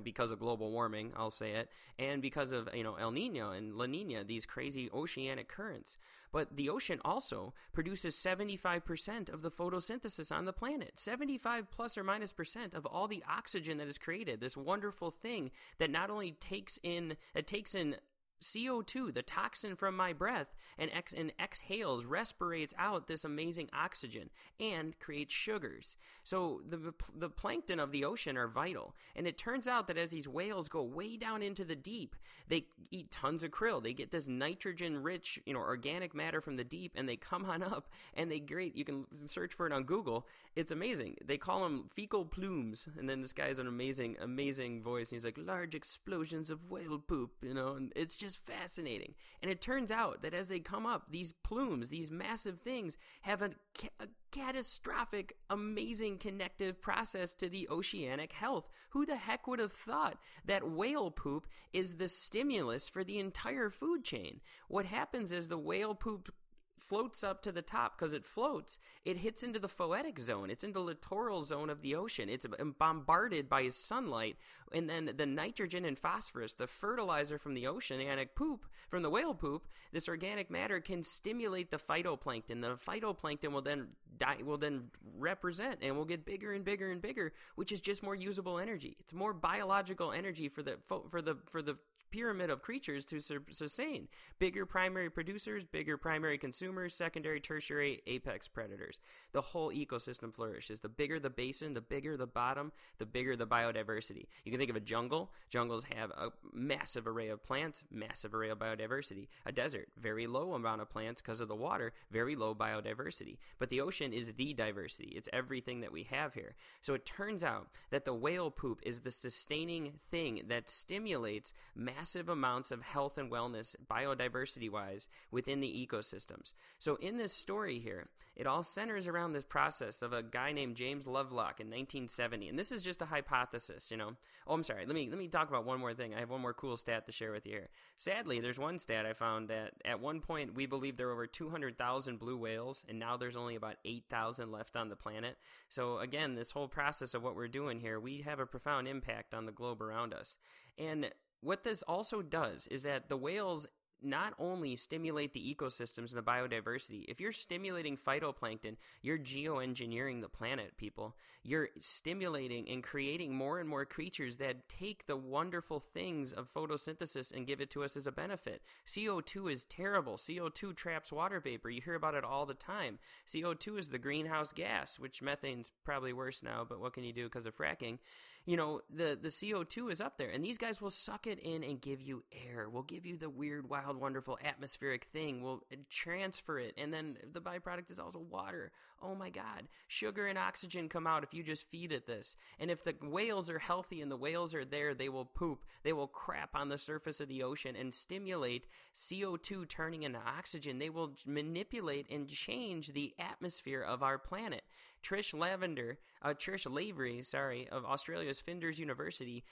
because 0.03 0.31
of 0.31 0.39
global 0.39 0.71
warming, 0.71 1.13
I'll 1.15 1.31
say 1.31 1.51
it, 1.51 1.69
and 1.99 2.10
because 2.19 2.51
of, 2.51 2.67
you 2.73 2.83
know, 2.83 2.95
El 2.95 3.11
Nino 3.11 3.51
and 3.51 3.75
La 3.75 3.85
Nina, 3.85 4.23
these 4.23 4.45
crazy 4.45 4.89
oceanic 4.93 5.47
currents. 5.47 5.97
But 6.31 6.55
the 6.55 6.69
ocean 6.69 6.99
also 7.03 7.53
produces 7.73 8.15
75% 8.15 9.33
of 9.33 9.41
the 9.41 9.51
photosynthesis 9.51 10.31
on 10.31 10.45
the 10.45 10.53
planet. 10.53 10.93
75 10.95 11.69
plus 11.71 11.97
or 11.97 12.03
minus 12.03 12.31
percent 12.31 12.73
of 12.73 12.85
all 12.85 13.07
the 13.07 13.23
oxygen 13.29 13.77
that 13.77 13.87
is 13.87 13.97
created. 13.97 14.39
This 14.39 14.57
wonderful 14.57 15.11
thing 15.11 15.51
that 15.77 15.91
not 15.91 16.09
only 16.09 16.31
takes 16.33 16.79
in, 16.83 17.17
it 17.35 17.47
takes 17.47 17.75
in 17.75 17.95
CO2, 18.41 19.13
the 19.13 19.21
toxin 19.21 19.75
from 19.75 19.95
my 19.95 20.13
breath, 20.13 20.55
and, 20.77 20.89
ex- 20.93 21.13
and 21.13 21.31
exhales, 21.41 22.05
respirates 22.05 22.73
out 22.77 23.07
this 23.07 23.23
amazing 23.23 23.69
oxygen 23.73 24.29
and 24.59 24.97
creates 24.99 25.33
sugars. 25.33 25.95
So 26.23 26.61
the, 26.67 26.93
the 27.17 27.29
plankton 27.29 27.79
of 27.79 27.91
the 27.91 28.05
ocean 28.05 28.37
are 28.37 28.47
vital. 28.47 28.95
And 29.15 29.27
it 29.27 29.37
turns 29.37 29.67
out 29.67 29.87
that 29.87 29.97
as 29.97 30.09
these 30.09 30.27
whales 30.27 30.69
go 30.69 30.83
way 30.83 31.17
down 31.17 31.41
into 31.41 31.65
the 31.65 31.75
deep, 31.75 32.15
they 32.47 32.65
eat 32.89 33.11
tons 33.11 33.43
of 33.43 33.51
krill. 33.51 33.81
They 33.81 33.93
get 33.93 34.11
this 34.11 34.27
nitrogen 34.27 35.01
rich, 35.01 35.39
you 35.45 35.53
know, 35.53 35.59
organic 35.59 36.13
matter 36.13 36.41
from 36.41 36.57
the 36.57 36.63
deep 36.63 36.93
and 36.95 37.07
they 37.07 37.15
come 37.15 37.45
on 37.45 37.63
up 37.63 37.89
and 38.15 38.29
they 38.29 38.39
great. 38.39 38.75
You 38.75 38.85
can 38.85 39.05
search 39.25 39.53
for 39.53 39.67
it 39.67 39.73
on 39.73 39.83
Google. 39.83 40.27
It's 40.55 40.71
amazing. 40.71 41.17
They 41.25 41.37
call 41.37 41.63
them 41.63 41.89
fecal 41.95 42.25
plumes. 42.25 42.87
And 42.97 43.09
then 43.09 43.21
this 43.21 43.33
guy 43.33 43.47
has 43.47 43.59
an 43.59 43.67
amazing, 43.67 44.17
amazing 44.21 44.81
voice. 44.81 45.09
And 45.09 45.17
he's 45.17 45.25
like, 45.25 45.37
large 45.37 45.75
explosions 45.75 46.49
of 46.49 46.69
whale 46.69 46.99
poop, 46.99 47.31
you 47.41 47.53
know, 47.53 47.73
and 47.73 47.91
it's 47.95 48.15
just 48.15 48.30
fascinating. 48.35 49.13
And 49.41 49.51
it 49.51 49.61
turns 49.61 49.91
out 49.91 50.21
that 50.21 50.33
as 50.33 50.47
they 50.47 50.59
come 50.59 50.85
up, 50.85 51.07
these 51.09 51.33
plumes, 51.43 51.89
these 51.89 52.11
massive 52.11 52.59
things, 52.59 52.97
have 53.21 53.41
a, 53.41 53.51
a 53.99 54.07
catastrophic, 54.31 55.35
amazing 55.49 56.17
connective 56.17 56.81
process 56.81 57.33
to 57.35 57.49
the 57.49 57.67
oceanic 57.69 58.31
health. 58.31 58.69
Who 58.91 59.05
the 59.05 59.15
heck 59.15 59.47
would 59.47 59.59
have 59.59 59.73
thought 59.73 60.17
that 60.45 60.69
whale 60.69 61.11
poop 61.11 61.47
is 61.73 61.95
the 61.95 62.09
stimulus 62.09 62.87
for 62.87 63.03
the 63.03 63.19
entire 63.19 63.69
food 63.69 64.03
chain? 64.03 64.41
What 64.67 64.85
happens 64.85 65.31
is 65.31 65.47
the 65.47 65.57
whale 65.57 65.95
poop 65.95 66.33
floats 66.81 67.23
up 67.23 67.41
to 67.43 67.51
the 67.51 67.61
top 67.61 67.97
because 67.97 68.13
it 68.13 68.25
floats, 68.25 68.77
it 69.05 69.17
hits 69.17 69.43
into 69.43 69.59
the 69.59 69.69
photic 69.69 70.19
zone. 70.19 70.49
It's 70.49 70.63
in 70.63 70.73
the 70.73 70.79
littoral 70.79 71.43
zone 71.43 71.69
of 71.69 71.81
the 71.81 71.95
ocean. 71.95 72.29
It's 72.29 72.45
bombarded 72.77 73.47
by 73.49 73.69
sunlight, 73.69 74.37
and 74.71 74.89
then 74.89 75.13
the 75.15 75.25
nitrogen 75.25 75.85
and 75.85 75.97
phosphorus, 75.97 76.53
the 76.53 76.67
fertilizer 76.67 77.37
from 77.37 77.53
the 77.53 77.67
oceanic 77.67 78.35
poop, 78.35 78.65
from 78.89 79.03
the 79.03 79.09
whale 79.09 79.33
poop, 79.33 79.67
this 79.91 80.07
organic 80.07 80.49
matter 80.49 80.79
can 80.79 81.03
stimulate 81.03 81.71
the 81.71 81.77
phytoplankton. 81.77 82.61
The 82.61 82.77
phytoplankton 82.87 83.51
will 83.51 83.61
then 83.61 83.87
die, 84.17 84.39
will 84.43 84.57
then 84.57 84.89
represent 85.17 85.79
and 85.81 85.95
will 85.95 86.05
get 86.05 86.25
bigger 86.25 86.53
and 86.53 86.63
bigger 86.65 86.91
and 86.91 87.01
bigger, 87.01 87.33
which 87.55 87.71
is 87.71 87.81
just 87.81 88.03
more 88.03 88.15
usable 88.15 88.59
energy. 88.59 88.97
It's 88.99 89.13
more 89.13 89.33
biological 89.33 90.11
energy 90.11 90.49
for 90.49 90.63
the 90.63 90.77
for 90.87 91.21
the 91.21 91.37
for 91.49 91.61
the 91.61 91.77
pyramid 92.11 92.49
of 92.49 92.61
creatures 92.61 93.05
to 93.05 93.21
sustain. 93.51 94.07
Bigger 94.39 94.65
primary 94.65 95.09
producers, 95.09 95.63
bigger 95.63 95.97
primary 95.97 96.37
consumers, 96.37 96.93
secondary, 96.93 97.39
tertiary, 97.39 98.01
apex 98.07 98.47
predators. 98.47 98.99
The 99.31 99.41
whole 99.41 99.71
ecosystem 99.71 100.33
flourishes. 100.33 100.81
The 100.81 100.89
bigger 100.89 101.19
the 101.19 101.29
basin, 101.29 101.73
the 101.73 101.81
bigger 101.81 102.17
the 102.17 102.27
bottom, 102.27 102.71
the 102.97 103.05
bigger 103.05 103.35
the 103.35 103.47
biodiversity. 103.47 104.27
You 104.43 104.51
can 104.51 104.59
think 104.59 104.69
of 104.69 104.75
a 104.75 104.81
jungle. 104.81 105.31
Jungles 105.49 105.85
have 105.95 106.11
a 106.11 106.31
massive 106.53 107.07
array 107.07 107.29
of 107.29 107.43
plants, 107.43 107.83
massive 107.91 108.33
array 108.33 108.49
of 108.49 108.59
biodiversity. 108.59 109.27
A 109.45 109.51
desert, 109.51 109.87
very 109.97 110.27
low 110.27 110.53
amount 110.53 110.81
of 110.81 110.89
plants 110.89 111.21
because 111.21 111.39
of 111.39 111.47
the 111.47 111.55
water, 111.55 111.93
very 112.11 112.35
low 112.35 112.53
biodiversity. 112.53 113.37
But 113.59 113.69
the 113.69 113.81
ocean 113.81 114.13
is 114.13 114.25
the 114.33 114.53
diversity. 114.53 115.13
It's 115.15 115.29
everything 115.31 115.81
that 115.81 115.91
we 115.91 116.03
have 116.03 116.33
here. 116.33 116.55
So 116.81 116.93
it 116.93 117.05
turns 117.05 117.43
out 117.43 117.67
that 117.91 118.05
the 118.05 118.13
whale 118.13 118.51
poop 118.51 118.79
is 118.83 118.99
the 118.99 119.11
sustaining 119.11 119.93
thing 120.09 120.43
that 120.47 120.69
stimulates 120.69 121.53
mass 121.75 122.00
massive 122.01 122.29
amounts 122.29 122.71
of 122.71 122.81
health 122.81 123.19
and 123.19 123.31
wellness, 123.31 123.75
biodiversity 123.89 124.71
wise, 124.71 125.07
within 125.29 125.59
the 125.59 125.87
ecosystems. 125.87 126.53
So, 126.79 126.95
in 126.95 127.17
this 127.17 127.31
story 127.31 127.77
here, 127.77 128.07
it 128.35 128.47
all 128.47 128.63
centers 128.63 129.05
around 129.05 129.33
this 129.33 129.43
process 129.43 130.01
of 130.01 130.11
a 130.11 130.23
guy 130.23 130.51
named 130.51 130.75
James 130.75 131.05
Lovelock 131.05 131.59
in 131.59 131.67
1970. 131.67 132.49
And 132.49 132.57
this 132.57 132.71
is 132.71 132.81
just 132.81 133.03
a 133.03 133.05
hypothesis, 133.05 133.91
you 133.91 133.97
know. 133.97 134.13
Oh, 134.47 134.55
I'm 134.55 134.63
sorry. 134.63 134.85
Let 134.87 134.95
me 134.95 135.09
let 135.09 135.19
me 135.19 135.27
talk 135.27 135.49
about 135.49 135.65
one 135.65 135.79
more 135.79 135.93
thing. 135.93 136.15
I 136.15 136.19
have 136.19 136.31
one 136.31 136.41
more 136.41 136.53
cool 136.53 136.75
stat 136.75 137.05
to 137.05 137.11
share 137.11 137.31
with 137.31 137.45
you 137.45 137.51
here. 137.51 137.69
Sadly, 137.97 138.39
there's 138.39 138.57
one 138.57 138.79
stat 138.79 139.05
I 139.05 139.13
found 139.13 139.49
that 139.49 139.73
at 139.85 139.99
one 139.99 140.21
point 140.21 140.55
we 140.55 140.65
believed 140.65 140.97
there 140.97 141.07
were 141.07 141.13
over 141.13 141.27
200,000 141.27 142.17
blue 142.17 142.37
whales, 142.37 142.83
and 142.89 142.97
now 142.97 143.15
there's 143.15 143.35
only 143.35 143.55
about 143.55 143.75
8,000 143.85 144.51
left 144.51 144.75
on 144.75 144.89
the 144.89 144.95
planet. 144.95 145.37
So 145.69 145.99
again, 145.99 146.33
this 146.33 146.49
whole 146.49 146.67
process 146.67 147.13
of 147.13 147.21
what 147.21 147.35
we're 147.35 147.47
doing 147.47 147.79
here, 147.79 147.99
we 147.99 148.21
have 148.21 148.39
a 148.39 148.47
profound 148.47 148.87
impact 148.87 149.35
on 149.35 149.45
the 149.45 149.51
globe 149.51 149.83
around 149.83 150.15
us. 150.15 150.37
And 150.79 151.11
what 151.41 151.63
this 151.63 151.81
also 151.83 152.21
does 152.21 152.67
is 152.67 152.83
that 152.83 153.09
the 153.09 153.17
whales 153.17 153.67
not 154.03 154.33
only 154.39 154.75
stimulate 154.75 155.33
the 155.33 155.55
ecosystems 155.55 156.09
and 156.09 156.17
the 156.17 156.21
biodiversity, 156.21 157.05
if 157.07 157.19
you're 157.19 157.31
stimulating 157.31 157.97
phytoplankton, 157.97 158.75
you're 159.01 159.17
geoengineering 159.17 160.21
the 160.21 160.29
planet, 160.29 160.75
people. 160.77 161.15
You're 161.43 161.69
stimulating 161.79 162.67
and 162.69 162.83
creating 162.83 163.35
more 163.35 163.59
and 163.59 163.69
more 163.69 163.85
creatures 163.85 164.37
that 164.37 164.67
take 164.69 165.05
the 165.05 165.17
wonderful 165.17 165.79
things 165.79 166.33
of 166.33 166.53
photosynthesis 166.53 167.31
and 167.31 167.47
give 167.47 167.61
it 167.61 167.69
to 167.71 167.83
us 167.83 167.95
as 167.95 168.07
a 168.07 168.11
benefit. 168.11 168.61
CO2 168.87 169.51
is 169.51 169.63
terrible. 169.65 170.17
CO2 170.17 170.75
traps 170.75 171.11
water 171.11 171.39
vapor. 171.39 171.69
You 171.69 171.81
hear 171.81 171.95
about 171.95 172.15
it 172.15 172.23
all 172.23 172.45
the 172.45 172.53
time. 172.53 172.99
CO2 173.27 173.79
is 173.79 173.89
the 173.89 173.97
greenhouse 173.97 174.51
gas, 174.51 174.99
which 174.99 175.21
methane's 175.21 175.71
probably 175.83 176.13
worse 176.13 176.43
now, 176.43 176.65
but 176.67 176.79
what 176.79 176.93
can 176.93 177.03
you 177.03 177.13
do 177.13 177.25
because 177.25 177.45
of 177.45 177.55
fracking? 177.55 177.99
You 178.45 178.57
know, 178.57 178.81
the, 178.89 179.17
the 179.21 179.29
CO2 179.29 179.91
is 179.91 180.01
up 180.01 180.17
there. 180.17 180.29
And 180.29 180.43
these 180.43 180.57
guys 180.57 180.81
will 180.81 180.89
suck 180.89 181.27
it 181.27 181.39
in 181.39 181.63
and 181.63 181.79
give 181.79 182.01
you 182.01 182.23
air. 182.47 182.69
We'll 182.69 182.83
give 182.83 183.05
you 183.05 183.17
the 183.17 183.29
weird, 183.29 183.69
wild, 183.69 183.97
wonderful 183.97 184.39
atmospheric 184.43 185.07
thing. 185.13 185.43
We'll 185.43 185.63
transfer 185.89 186.59
it. 186.59 186.73
And 186.77 186.91
then 186.91 187.17
the 187.33 187.41
byproduct 187.41 187.91
is 187.91 187.99
also 187.99 188.19
water. 188.19 188.71
Oh 189.03 189.15
my 189.15 189.29
God. 189.29 189.67
Sugar 189.87 190.27
and 190.27 190.39
oxygen 190.39 190.89
come 190.89 191.05
out 191.05 191.23
if 191.23 191.33
you 191.33 191.43
just 191.43 191.69
feed 191.69 191.91
it 191.91 192.07
this. 192.07 192.35
And 192.59 192.71
if 192.71 192.83
the 192.83 192.95
whales 193.01 193.49
are 193.49 193.59
healthy 193.59 194.01
and 194.01 194.11
the 194.11 194.17
whales 194.17 194.53
are 194.55 194.65
there, 194.65 194.93
they 194.93 195.09
will 195.09 195.25
poop. 195.25 195.63
They 195.83 195.93
will 195.93 196.07
crap 196.07 196.55
on 196.55 196.69
the 196.69 196.77
surface 196.77 197.19
of 197.19 197.27
the 197.27 197.43
ocean 197.43 197.75
and 197.75 197.93
stimulate 197.93 198.65
CO2 198.95 199.69
turning 199.69 200.03
into 200.03 200.19
oxygen. 200.19 200.79
They 200.79 200.89
will 200.89 201.13
manipulate 201.25 202.09
and 202.09 202.27
change 202.27 202.93
the 202.93 203.13
atmosphere 203.19 203.81
of 203.81 204.01
our 204.01 204.17
planet. 204.17 204.63
Trish 205.03 205.37
Lavender, 205.37 205.97
uh, 206.21 206.33
Trish 206.33 206.71
Lavery, 206.71 207.21
sorry, 207.23 207.67
of 207.71 207.85
Australia's 207.85 208.39
Flinders 208.39 208.79
University 208.79 209.43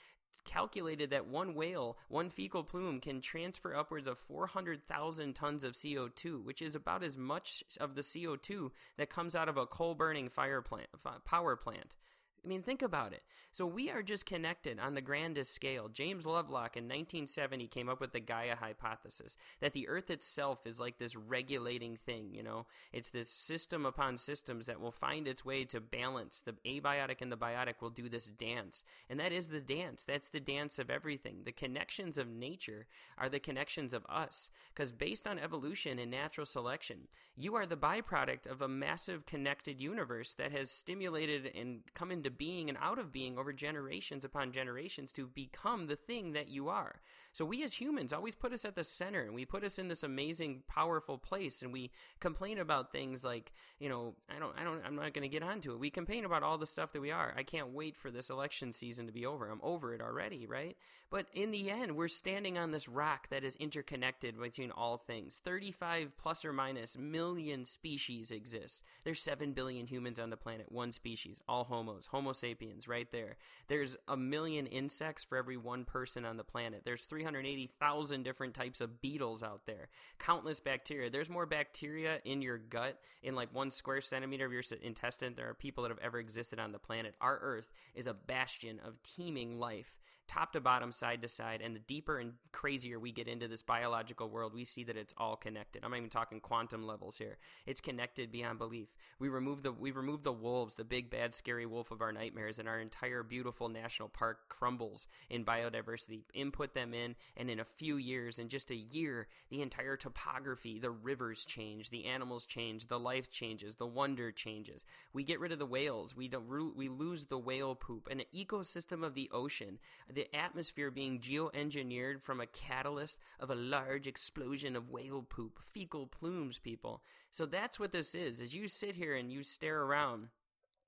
calculated 0.44 1.10
that 1.10 1.26
one 1.26 1.54
whale, 1.54 1.96
one 2.08 2.30
fecal 2.30 2.64
plume, 2.64 3.00
can 3.00 3.20
transfer 3.20 3.74
upwards 3.74 4.06
of 4.06 4.18
400,000 4.18 5.34
tons 5.34 5.64
of 5.64 5.74
CO2, 5.74 6.42
which 6.42 6.62
is 6.62 6.74
about 6.74 7.02
as 7.02 7.16
much 7.16 7.62
of 7.78 7.94
the 7.94 8.02
CO2 8.02 8.70
that 8.96 9.10
comes 9.10 9.34
out 9.34 9.48
of 9.48 9.56
a 9.56 9.66
coal 9.66 9.94
burning 9.94 10.28
fire 10.28 10.62
plant, 10.62 10.88
power 11.24 11.56
plant. 11.56 11.94
I 12.42 12.48
mean, 12.48 12.62
think 12.62 12.82
about 12.82 13.12
it. 13.12 13.22
So 13.52 13.66
we 13.66 13.90
are 13.90 14.02
just 14.02 14.24
connected 14.24 14.78
on 14.78 14.94
the 14.94 15.00
grandest 15.00 15.52
scale. 15.52 15.88
James 15.88 16.24
Lovelock 16.24 16.76
in 16.76 16.84
1970 16.84 17.66
came 17.66 17.88
up 17.88 18.00
with 18.00 18.12
the 18.12 18.20
Gaia 18.20 18.54
hypothesis 18.54 19.36
that 19.60 19.72
the 19.72 19.88
Earth 19.88 20.08
itself 20.08 20.60
is 20.64 20.78
like 20.78 20.98
this 20.98 21.16
regulating 21.16 21.96
thing, 21.96 22.30
you 22.32 22.42
know? 22.42 22.66
It's 22.92 23.10
this 23.10 23.28
system 23.28 23.84
upon 23.84 24.16
systems 24.16 24.66
that 24.66 24.80
will 24.80 24.92
find 24.92 25.26
its 25.26 25.44
way 25.44 25.64
to 25.64 25.80
balance. 25.80 26.40
The 26.40 26.52
abiotic 26.64 27.20
and 27.20 27.30
the 27.30 27.36
biotic 27.36 27.74
will 27.80 27.90
do 27.90 28.08
this 28.08 28.26
dance. 28.26 28.84
And 29.08 29.18
that 29.18 29.32
is 29.32 29.48
the 29.48 29.60
dance. 29.60 30.04
That's 30.04 30.28
the 30.28 30.40
dance 30.40 30.78
of 30.78 30.88
everything. 30.88 31.42
The 31.44 31.52
connections 31.52 32.16
of 32.16 32.28
nature 32.28 32.86
are 33.18 33.28
the 33.28 33.40
connections 33.40 33.92
of 33.92 34.06
us. 34.08 34.50
Because 34.72 34.92
based 34.92 35.26
on 35.26 35.38
evolution 35.38 35.98
and 35.98 36.10
natural 36.10 36.46
selection, 36.46 37.08
you 37.36 37.54
are 37.56 37.66
the 37.66 37.76
byproduct 37.76 38.46
of 38.46 38.62
a 38.62 38.68
massive 38.68 39.26
connected 39.26 39.80
universe 39.80 40.34
that 40.34 40.52
has 40.52 40.70
stimulated 40.70 41.50
and 41.54 41.80
come 41.94 42.10
into 42.10 42.29
being 42.30 42.68
and 42.68 42.78
out 42.80 42.98
of 42.98 43.12
being 43.12 43.38
over 43.38 43.52
generations 43.52 44.24
upon 44.24 44.52
generations 44.52 45.12
to 45.12 45.26
become 45.26 45.86
the 45.86 45.96
thing 45.96 46.32
that 46.32 46.48
you 46.48 46.68
are. 46.68 47.00
So 47.32 47.44
we 47.44 47.62
as 47.62 47.72
humans 47.72 48.12
always 48.12 48.34
put 48.34 48.52
us 48.52 48.64
at 48.64 48.74
the 48.74 48.84
center 48.84 49.22
and 49.22 49.34
we 49.34 49.44
put 49.44 49.62
us 49.62 49.78
in 49.78 49.88
this 49.88 50.02
amazing, 50.02 50.62
powerful 50.68 51.16
place 51.16 51.62
and 51.62 51.72
we 51.72 51.90
complain 52.18 52.58
about 52.58 52.92
things 52.92 53.22
like, 53.22 53.52
you 53.78 53.88
know, 53.88 54.14
I 54.28 54.38
don't, 54.38 54.54
I 54.58 54.64
don't, 54.64 54.82
I'm 54.84 54.96
not 54.96 55.14
going 55.14 55.22
to 55.22 55.28
get 55.28 55.42
onto 55.42 55.72
it. 55.72 55.78
We 55.78 55.90
complain 55.90 56.24
about 56.24 56.42
all 56.42 56.58
the 56.58 56.66
stuff 56.66 56.92
that 56.92 57.00
we 57.00 57.10
are. 57.10 57.32
I 57.36 57.42
can't 57.42 57.72
wait 57.72 57.96
for 57.96 58.10
this 58.10 58.30
election 58.30 58.72
season 58.72 59.06
to 59.06 59.12
be 59.12 59.26
over. 59.26 59.48
I'm 59.48 59.60
over 59.62 59.94
it 59.94 60.00
already, 60.00 60.46
right? 60.46 60.76
But 61.10 61.26
in 61.32 61.50
the 61.50 61.70
end, 61.70 61.96
we're 61.96 62.08
standing 62.08 62.56
on 62.56 62.70
this 62.70 62.88
rock 62.88 63.28
that 63.30 63.42
is 63.42 63.56
interconnected 63.56 64.40
between 64.40 64.70
all 64.70 64.96
things. 64.96 65.40
35 65.44 66.12
plus 66.16 66.44
or 66.44 66.52
minus 66.52 66.96
million 66.96 67.64
species 67.64 68.30
exist. 68.30 68.82
There's 69.02 69.20
7 69.20 69.52
billion 69.52 69.86
humans 69.86 70.20
on 70.20 70.30
the 70.30 70.36
planet, 70.36 70.70
one 70.70 70.92
species, 70.92 71.40
all 71.48 71.64
homos, 71.64 72.06
Homo 72.06 72.19
sapiens, 72.34 72.88
right 72.88 73.10
there. 73.12 73.36
There's 73.68 73.96
a 74.08 74.16
million 74.16 74.66
insects 74.66 75.24
for 75.24 75.38
every 75.38 75.56
one 75.56 75.84
person 75.84 76.24
on 76.24 76.36
the 76.36 76.44
planet. 76.44 76.82
There's 76.84 77.02
380,000 77.02 78.22
different 78.22 78.54
types 78.54 78.80
of 78.80 79.00
beetles 79.00 79.42
out 79.42 79.62
there. 79.66 79.88
Countless 80.18 80.60
bacteria. 80.60 81.10
There's 81.10 81.30
more 81.30 81.46
bacteria 81.46 82.18
in 82.24 82.42
your 82.42 82.58
gut 82.58 82.98
in 83.22 83.34
like 83.34 83.54
one 83.54 83.70
square 83.70 84.00
centimeter 84.00 84.46
of 84.46 84.52
your 84.52 84.62
intestine. 84.82 85.20
Than 85.20 85.34
there 85.34 85.50
are 85.50 85.54
people 85.54 85.82
that 85.82 85.90
have 85.90 85.98
ever 85.98 86.18
existed 86.18 86.58
on 86.58 86.72
the 86.72 86.78
planet. 86.78 87.14
Our 87.20 87.38
Earth 87.42 87.70
is 87.94 88.06
a 88.06 88.14
bastion 88.14 88.80
of 88.86 89.02
teeming 89.02 89.58
life 89.58 89.99
top 90.30 90.52
to 90.52 90.60
bottom, 90.60 90.92
side 90.92 91.20
to 91.22 91.28
side. 91.28 91.60
And 91.60 91.74
the 91.74 91.80
deeper 91.80 92.20
and 92.20 92.34
crazier 92.52 93.00
we 93.00 93.10
get 93.10 93.26
into 93.26 93.48
this 93.48 93.62
biological 93.62 94.30
world, 94.30 94.54
we 94.54 94.64
see 94.64 94.84
that 94.84 94.96
it's 94.96 95.12
all 95.18 95.34
connected. 95.34 95.84
I'm 95.84 95.90
not 95.90 95.96
even 95.96 96.08
talking 96.08 96.38
quantum 96.38 96.86
levels 96.86 97.16
here. 97.16 97.38
It's 97.66 97.80
connected 97.80 98.30
beyond 98.30 98.58
belief. 98.58 98.88
We 99.18 99.28
remove 99.28 99.64
the 99.64 99.72
we 99.72 99.90
remove 99.90 100.22
the 100.22 100.32
wolves, 100.32 100.76
the 100.76 100.84
big 100.84 101.10
bad 101.10 101.34
scary 101.34 101.66
wolf 101.66 101.90
of 101.90 102.00
our 102.00 102.12
nightmares, 102.12 102.60
and 102.60 102.68
our 102.68 102.78
entire 102.78 103.24
beautiful 103.24 103.68
national 103.68 104.08
park 104.08 104.38
crumbles 104.48 105.08
in 105.30 105.44
biodiversity. 105.44 106.22
Input 106.32 106.74
them 106.74 106.94
in, 106.94 107.16
and 107.36 107.50
in 107.50 107.58
a 107.58 107.64
few 107.64 107.96
years, 107.96 108.38
in 108.38 108.48
just 108.48 108.70
a 108.70 108.76
year, 108.76 109.26
the 109.50 109.62
entire 109.62 109.96
topography, 109.96 110.78
the 110.78 110.90
rivers 110.90 111.44
change, 111.44 111.90
the 111.90 112.04
animals 112.04 112.46
change, 112.46 112.86
the 112.86 112.98
life 112.98 113.32
changes, 113.32 113.74
the 113.74 113.86
wonder 113.86 114.30
changes. 114.30 114.84
We 115.12 115.24
get 115.24 115.40
rid 115.40 115.50
of 115.50 115.58
the 115.58 115.66
whales. 115.66 116.14
We 116.14 116.28
don't 116.28 116.76
we 116.76 116.88
lose 116.88 117.24
the 117.24 117.38
whale 117.38 117.74
poop. 117.74 118.08
An 118.08 118.22
ecosystem 118.32 119.04
of 119.04 119.14
the 119.14 119.28
ocean, 119.32 119.80
the 120.12 120.19
atmosphere 120.34 120.90
being 120.90 121.20
geoengineered 121.20 122.22
from 122.22 122.40
a 122.40 122.46
catalyst 122.46 123.18
of 123.38 123.50
a 123.50 123.54
large 123.54 124.06
explosion 124.06 124.76
of 124.76 124.90
whale 124.90 125.24
poop, 125.28 125.58
fecal 125.72 126.06
plumes, 126.06 126.58
people. 126.58 127.02
So 127.30 127.46
that's 127.46 127.78
what 127.78 127.92
this 127.92 128.14
is. 128.14 128.40
As 128.40 128.54
you 128.54 128.68
sit 128.68 128.96
here 128.96 129.14
and 129.16 129.32
you 129.32 129.42
stare 129.42 129.82
around 129.82 130.28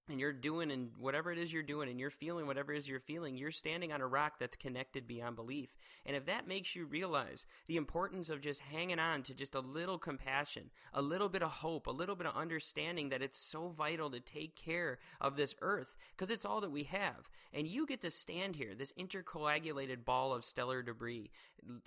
and 0.08 0.18
you're 0.18 0.32
doing 0.32 0.70
and 0.72 0.90
whatever 0.98 1.30
it 1.30 1.38
is 1.38 1.52
you're 1.52 1.62
doing 1.62 1.88
and 1.88 2.00
you're 2.00 2.10
feeling 2.10 2.46
whatever 2.46 2.72
it 2.72 2.78
is 2.78 2.88
you're 2.88 3.00
feeling, 3.00 3.36
you're 3.36 3.50
standing 3.50 3.92
on 3.92 4.00
a 4.00 4.06
rock 4.06 4.34
that's 4.38 4.56
connected 4.56 5.06
beyond 5.06 5.36
belief. 5.36 5.70
And 6.04 6.16
if 6.16 6.26
that 6.26 6.48
makes 6.48 6.74
you 6.74 6.86
realize 6.86 7.46
the 7.68 7.76
importance 7.76 8.28
of 8.28 8.40
just 8.40 8.60
hanging 8.60 8.98
on 8.98 9.22
to 9.24 9.34
just 9.34 9.54
a 9.54 9.60
little 9.60 9.98
compassion, 9.98 10.70
a 10.92 11.02
little 11.02 11.28
bit 11.28 11.42
of 11.42 11.50
hope, 11.50 11.86
a 11.86 11.92
little 11.92 12.16
bit 12.16 12.26
of 12.26 12.36
understanding 12.36 13.10
that 13.10 13.22
it's 13.22 13.38
so 13.38 13.68
vital 13.68 14.10
to 14.10 14.20
take 14.20 14.56
care 14.56 14.98
of 15.20 15.36
this 15.36 15.54
earth 15.62 15.94
because 16.16 16.30
it's 16.30 16.44
all 16.44 16.60
that 16.60 16.72
we 16.72 16.84
have. 16.84 17.30
And 17.54 17.68
you 17.68 17.86
get 17.86 18.00
to 18.00 18.10
stand 18.10 18.56
here, 18.56 18.74
this 18.74 18.92
intercoagulated 18.98 20.04
ball 20.04 20.32
of 20.32 20.44
stellar 20.44 20.82
debris, 20.82 21.30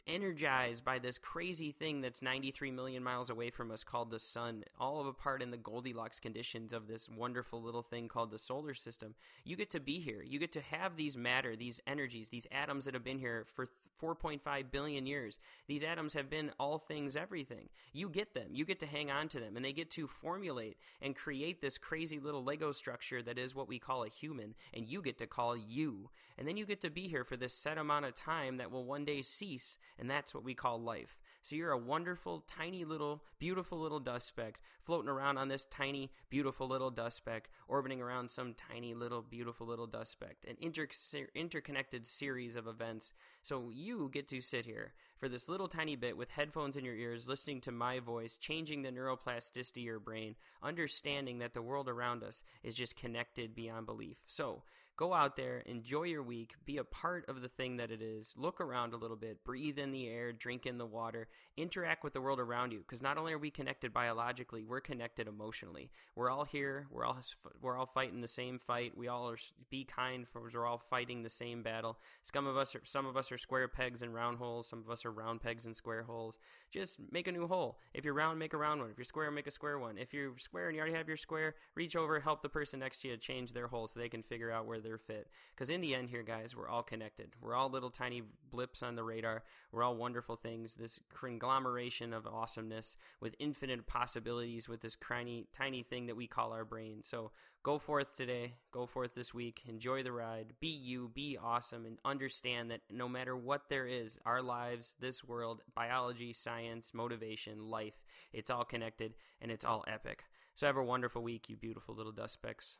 energized 0.07 0.85
by 0.85 0.99
this 0.99 1.17
crazy 1.17 1.71
thing 1.71 2.01
that's 2.01 2.21
93 2.21 2.71
million 2.71 3.03
miles 3.03 3.29
away 3.29 3.49
from 3.49 3.71
us 3.71 3.83
called 3.83 4.11
the 4.11 4.19
sun, 4.19 4.63
all 4.79 5.01
of 5.01 5.07
a 5.07 5.13
part 5.13 5.41
in 5.41 5.51
the 5.51 5.57
Goldilocks 5.57 6.19
conditions 6.19 6.71
of 6.71 6.87
this 6.87 7.09
wonderful 7.09 7.61
little 7.61 7.81
thing 8.05 8.09
called 8.09 8.31
the 8.31 8.39
solar 8.39 8.73
system. 8.73 9.15
You 9.43 9.55
get 9.55 9.69
to 9.71 9.79
be 9.79 9.99
here. 9.99 10.23
You 10.23 10.39
get 10.39 10.51
to 10.53 10.61
have 10.61 10.95
these 10.95 11.17
matter, 11.17 11.55
these 11.55 11.79
energies, 11.87 12.29
these 12.29 12.47
atoms 12.51 12.85
that 12.85 12.93
have 12.93 13.03
been 13.03 13.19
here 13.19 13.45
for 13.55 13.69
4.5 14.01 14.71
billion 14.71 15.05
years. 15.05 15.39
These 15.67 15.83
atoms 15.83 16.13
have 16.13 16.29
been 16.29 16.51
all 16.59 16.77
things, 16.77 17.15
everything. 17.15 17.69
You 17.93 18.09
get 18.09 18.33
them. 18.33 18.49
You 18.51 18.65
get 18.65 18.79
to 18.81 18.85
hang 18.85 19.09
on 19.09 19.29
to 19.29 19.39
them, 19.39 19.55
and 19.55 19.63
they 19.63 19.71
get 19.71 19.89
to 19.91 20.07
formulate 20.07 20.77
and 21.01 21.15
create 21.15 21.61
this 21.61 21.77
crazy 21.77 22.19
little 22.19 22.43
Lego 22.43 22.71
structure 22.71 23.23
that 23.23 23.39
is 23.39 23.55
what 23.55 23.69
we 23.69 23.79
call 23.79 24.03
a 24.03 24.09
human, 24.09 24.53
and 24.73 24.87
you 24.87 25.01
get 25.01 25.17
to 25.19 25.27
call 25.27 25.55
you. 25.55 26.09
And 26.37 26.47
then 26.47 26.57
you 26.57 26.65
get 26.65 26.81
to 26.81 26.89
be 26.89 27.07
here 27.07 27.23
for 27.23 27.37
this 27.37 27.53
set 27.53 27.77
amount 27.77 28.05
of 28.05 28.15
time 28.15 28.57
that 28.57 28.69
will 28.69 28.83
one 28.83 29.05
day 29.05 29.21
cease, 29.21 29.79
and 29.97 30.09
that's 30.09 30.33
what 30.33 30.43
we 30.43 30.53
call 30.53 30.79
life. 30.79 31.17
So 31.45 31.55
you're 31.55 31.73
a 31.73 31.77
wonderful, 31.77 32.43
tiny 32.47 32.85
little, 32.85 33.21
beautiful 33.37 33.79
little 33.79 33.99
dust 33.99 34.25
speck 34.25 34.59
floating 34.81 35.09
around 35.09 35.37
on 35.37 35.47
this 35.47 35.65
tiny, 35.65 36.11
beautiful 36.31 36.67
little 36.67 36.89
dust 36.89 37.17
speck, 37.17 37.51
orbiting 37.67 38.01
around 38.01 38.31
some 38.31 38.55
tiny 38.55 38.95
little, 38.95 39.21
beautiful 39.21 39.67
little 39.67 39.85
dust 39.85 40.11
speck. 40.11 40.37
An 40.47 40.57
inter- 40.59 40.87
interconnected 41.35 42.07
series 42.07 42.55
of 42.55 42.65
events. 42.65 43.13
So 43.43 43.69
you 43.71 44.09
get 44.11 44.27
to 44.29 44.41
sit 44.41 44.65
here 44.65 44.93
for 45.19 45.29
this 45.29 45.47
little 45.47 45.67
tiny 45.67 45.95
bit 45.95 46.17
with 46.17 46.31
headphones 46.31 46.77
in 46.77 46.83
your 46.83 46.95
ears, 46.95 47.27
listening 47.27 47.61
to 47.61 47.71
my 47.71 47.99
voice, 47.99 48.37
changing 48.37 48.81
the 48.81 48.91
neuroplasticity 48.91 49.77
of 49.77 49.83
your 49.83 49.99
brain, 49.99 50.33
understanding 50.63 51.37
that 51.39 51.53
the 51.53 51.61
world 51.61 51.87
around 51.87 52.23
us 52.23 52.41
is 52.63 52.73
just 52.73 52.95
connected 52.95 53.53
beyond 53.53 53.85
belief. 53.85 54.17
So, 54.25 54.63
Go 54.97 55.13
out 55.13 55.35
there, 55.35 55.59
enjoy 55.65 56.03
your 56.03 56.23
week, 56.23 56.53
be 56.65 56.77
a 56.77 56.83
part 56.85 57.27
of 57.27 57.41
the 57.41 57.49
thing 57.49 57.75
that 57.77 57.91
it 57.91 58.01
is. 58.01 58.33
Look 58.37 58.61
around 58.61 58.93
a 58.93 58.97
little 58.97 59.17
bit, 59.17 59.43
breathe 59.43 59.77
in 59.77 59.91
the 59.91 60.07
air, 60.07 60.31
drink 60.31 60.65
in 60.65 60.77
the 60.77 60.85
water, 60.85 61.27
interact 61.57 62.05
with 62.05 62.13
the 62.13 62.21
world 62.21 62.39
around 62.39 62.71
you 62.71 62.79
because 62.79 63.01
not 63.01 63.17
only 63.17 63.33
are 63.33 63.37
we 63.37 63.51
connected 63.51 63.93
biologically, 63.93 64.63
we're 64.63 64.79
connected 64.79 65.27
emotionally. 65.27 65.91
We're 66.15 66.29
all 66.29 66.45
here, 66.45 66.87
we're 66.89 67.03
all 67.03 67.17
we're 67.61 67.77
all 67.77 67.85
fighting 67.85 68.21
the 68.21 68.27
same 68.27 68.57
fight. 68.57 68.95
We 68.95 69.09
all 69.09 69.29
are 69.29 69.37
be 69.69 69.83
kind 69.83 70.25
for 70.31 70.49
we're 70.53 70.65
all 70.65 70.81
fighting 70.89 71.23
the 71.23 71.29
same 71.29 71.61
battle. 71.61 71.97
Some 72.23 72.47
of 72.47 72.55
us 72.55 72.73
are 72.73 72.81
some 72.85 73.05
of 73.05 73.17
us 73.17 73.33
are 73.33 73.37
square 73.37 73.67
pegs 73.67 74.01
and 74.01 74.13
round 74.13 74.37
holes, 74.37 74.67
some 74.67 74.79
of 74.79 74.89
us 74.89 75.03
are 75.03 75.11
round 75.11 75.41
pegs 75.41 75.65
and 75.65 75.75
square 75.75 76.03
holes. 76.03 76.37
Just 76.71 76.97
make 77.11 77.27
a 77.27 77.33
new 77.33 77.47
hole. 77.47 77.79
If 77.93 78.05
you're 78.05 78.13
round, 78.13 78.39
make 78.39 78.53
a 78.53 78.57
round 78.57 78.79
one. 78.79 78.91
If 78.91 78.97
you're 78.97 79.03
square, 79.03 79.29
make 79.29 79.47
a 79.47 79.51
square 79.51 79.77
one. 79.77 79.97
If 79.97 80.13
you're 80.13 80.37
square 80.39 80.67
and 80.67 80.75
you 80.75 80.81
already 80.81 80.95
have 80.95 81.09
your 81.09 81.17
square, 81.17 81.55
reach 81.75 81.97
over, 81.97 82.17
help 82.21 82.41
the 82.41 82.49
person 82.49 82.79
next 82.79 83.01
to 83.01 83.09
you 83.09 83.17
change 83.17 83.51
their 83.51 83.67
hole 83.67 83.87
so 83.87 83.99
they 83.99 84.07
can 84.07 84.23
figure 84.23 84.51
out 84.51 84.65
where 84.65 84.79
their 84.85 84.97
fit. 84.97 85.27
Because 85.53 85.69
in 85.69 85.81
the 85.81 85.93
end, 85.93 86.09
here, 86.09 86.23
guys, 86.23 86.55
we're 86.55 86.69
all 86.69 86.83
connected. 86.83 87.31
We're 87.41 87.55
all 87.55 87.69
little 87.69 87.89
tiny 87.89 88.23
blips 88.49 88.81
on 88.81 88.95
the 88.95 89.03
radar. 89.03 89.43
We're 89.71 89.83
all 89.83 89.97
wonderful 89.97 90.37
things. 90.37 90.75
This 90.75 90.99
conglomeration 91.13 92.13
of 92.13 92.25
awesomeness 92.25 92.95
with 93.19 93.35
infinite 93.39 93.85
possibilities 93.87 94.69
with 94.69 94.81
this 94.81 94.95
tiny, 95.05 95.47
tiny 95.53 95.83
thing 95.83 96.05
that 96.05 96.15
we 96.15 96.27
call 96.27 96.53
our 96.53 96.63
brain. 96.63 97.01
So 97.03 97.31
go 97.63 97.77
forth 97.77 98.15
today. 98.15 98.53
Go 98.71 98.85
forth 98.85 99.15
this 99.15 99.33
week. 99.33 99.61
Enjoy 99.67 100.03
the 100.03 100.11
ride. 100.13 100.53
Be 100.61 100.67
you. 100.67 101.11
Be 101.13 101.37
awesome. 101.41 101.85
And 101.85 101.97
understand 102.05 102.71
that 102.71 102.81
no 102.89 103.09
matter 103.09 103.35
what 103.35 103.63
there 103.69 103.87
is, 103.87 104.17
our 104.25 104.41
lives, 104.41 104.93
this 105.01 105.23
world, 105.23 105.61
biology, 105.75 106.31
science, 106.31 106.91
motivation, 106.93 107.69
life, 107.69 108.05
it's 108.31 108.49
all 108.49 108.63
connected 108.63 109.15
and 109.41 109.51
it's 109.51 109.65
all 109.65 109.83
epic. 109.87 110.23
So 110.55 110.65
have 110.65 110.77
a 110.77 110.83
wonderful 110.83 111.21
week, 111.21 111.49
you 111.49 111.57
beautiful 111.57 111.95
little 111.95 112.13
dust 112.13 112.35
specks. 112.35 112.77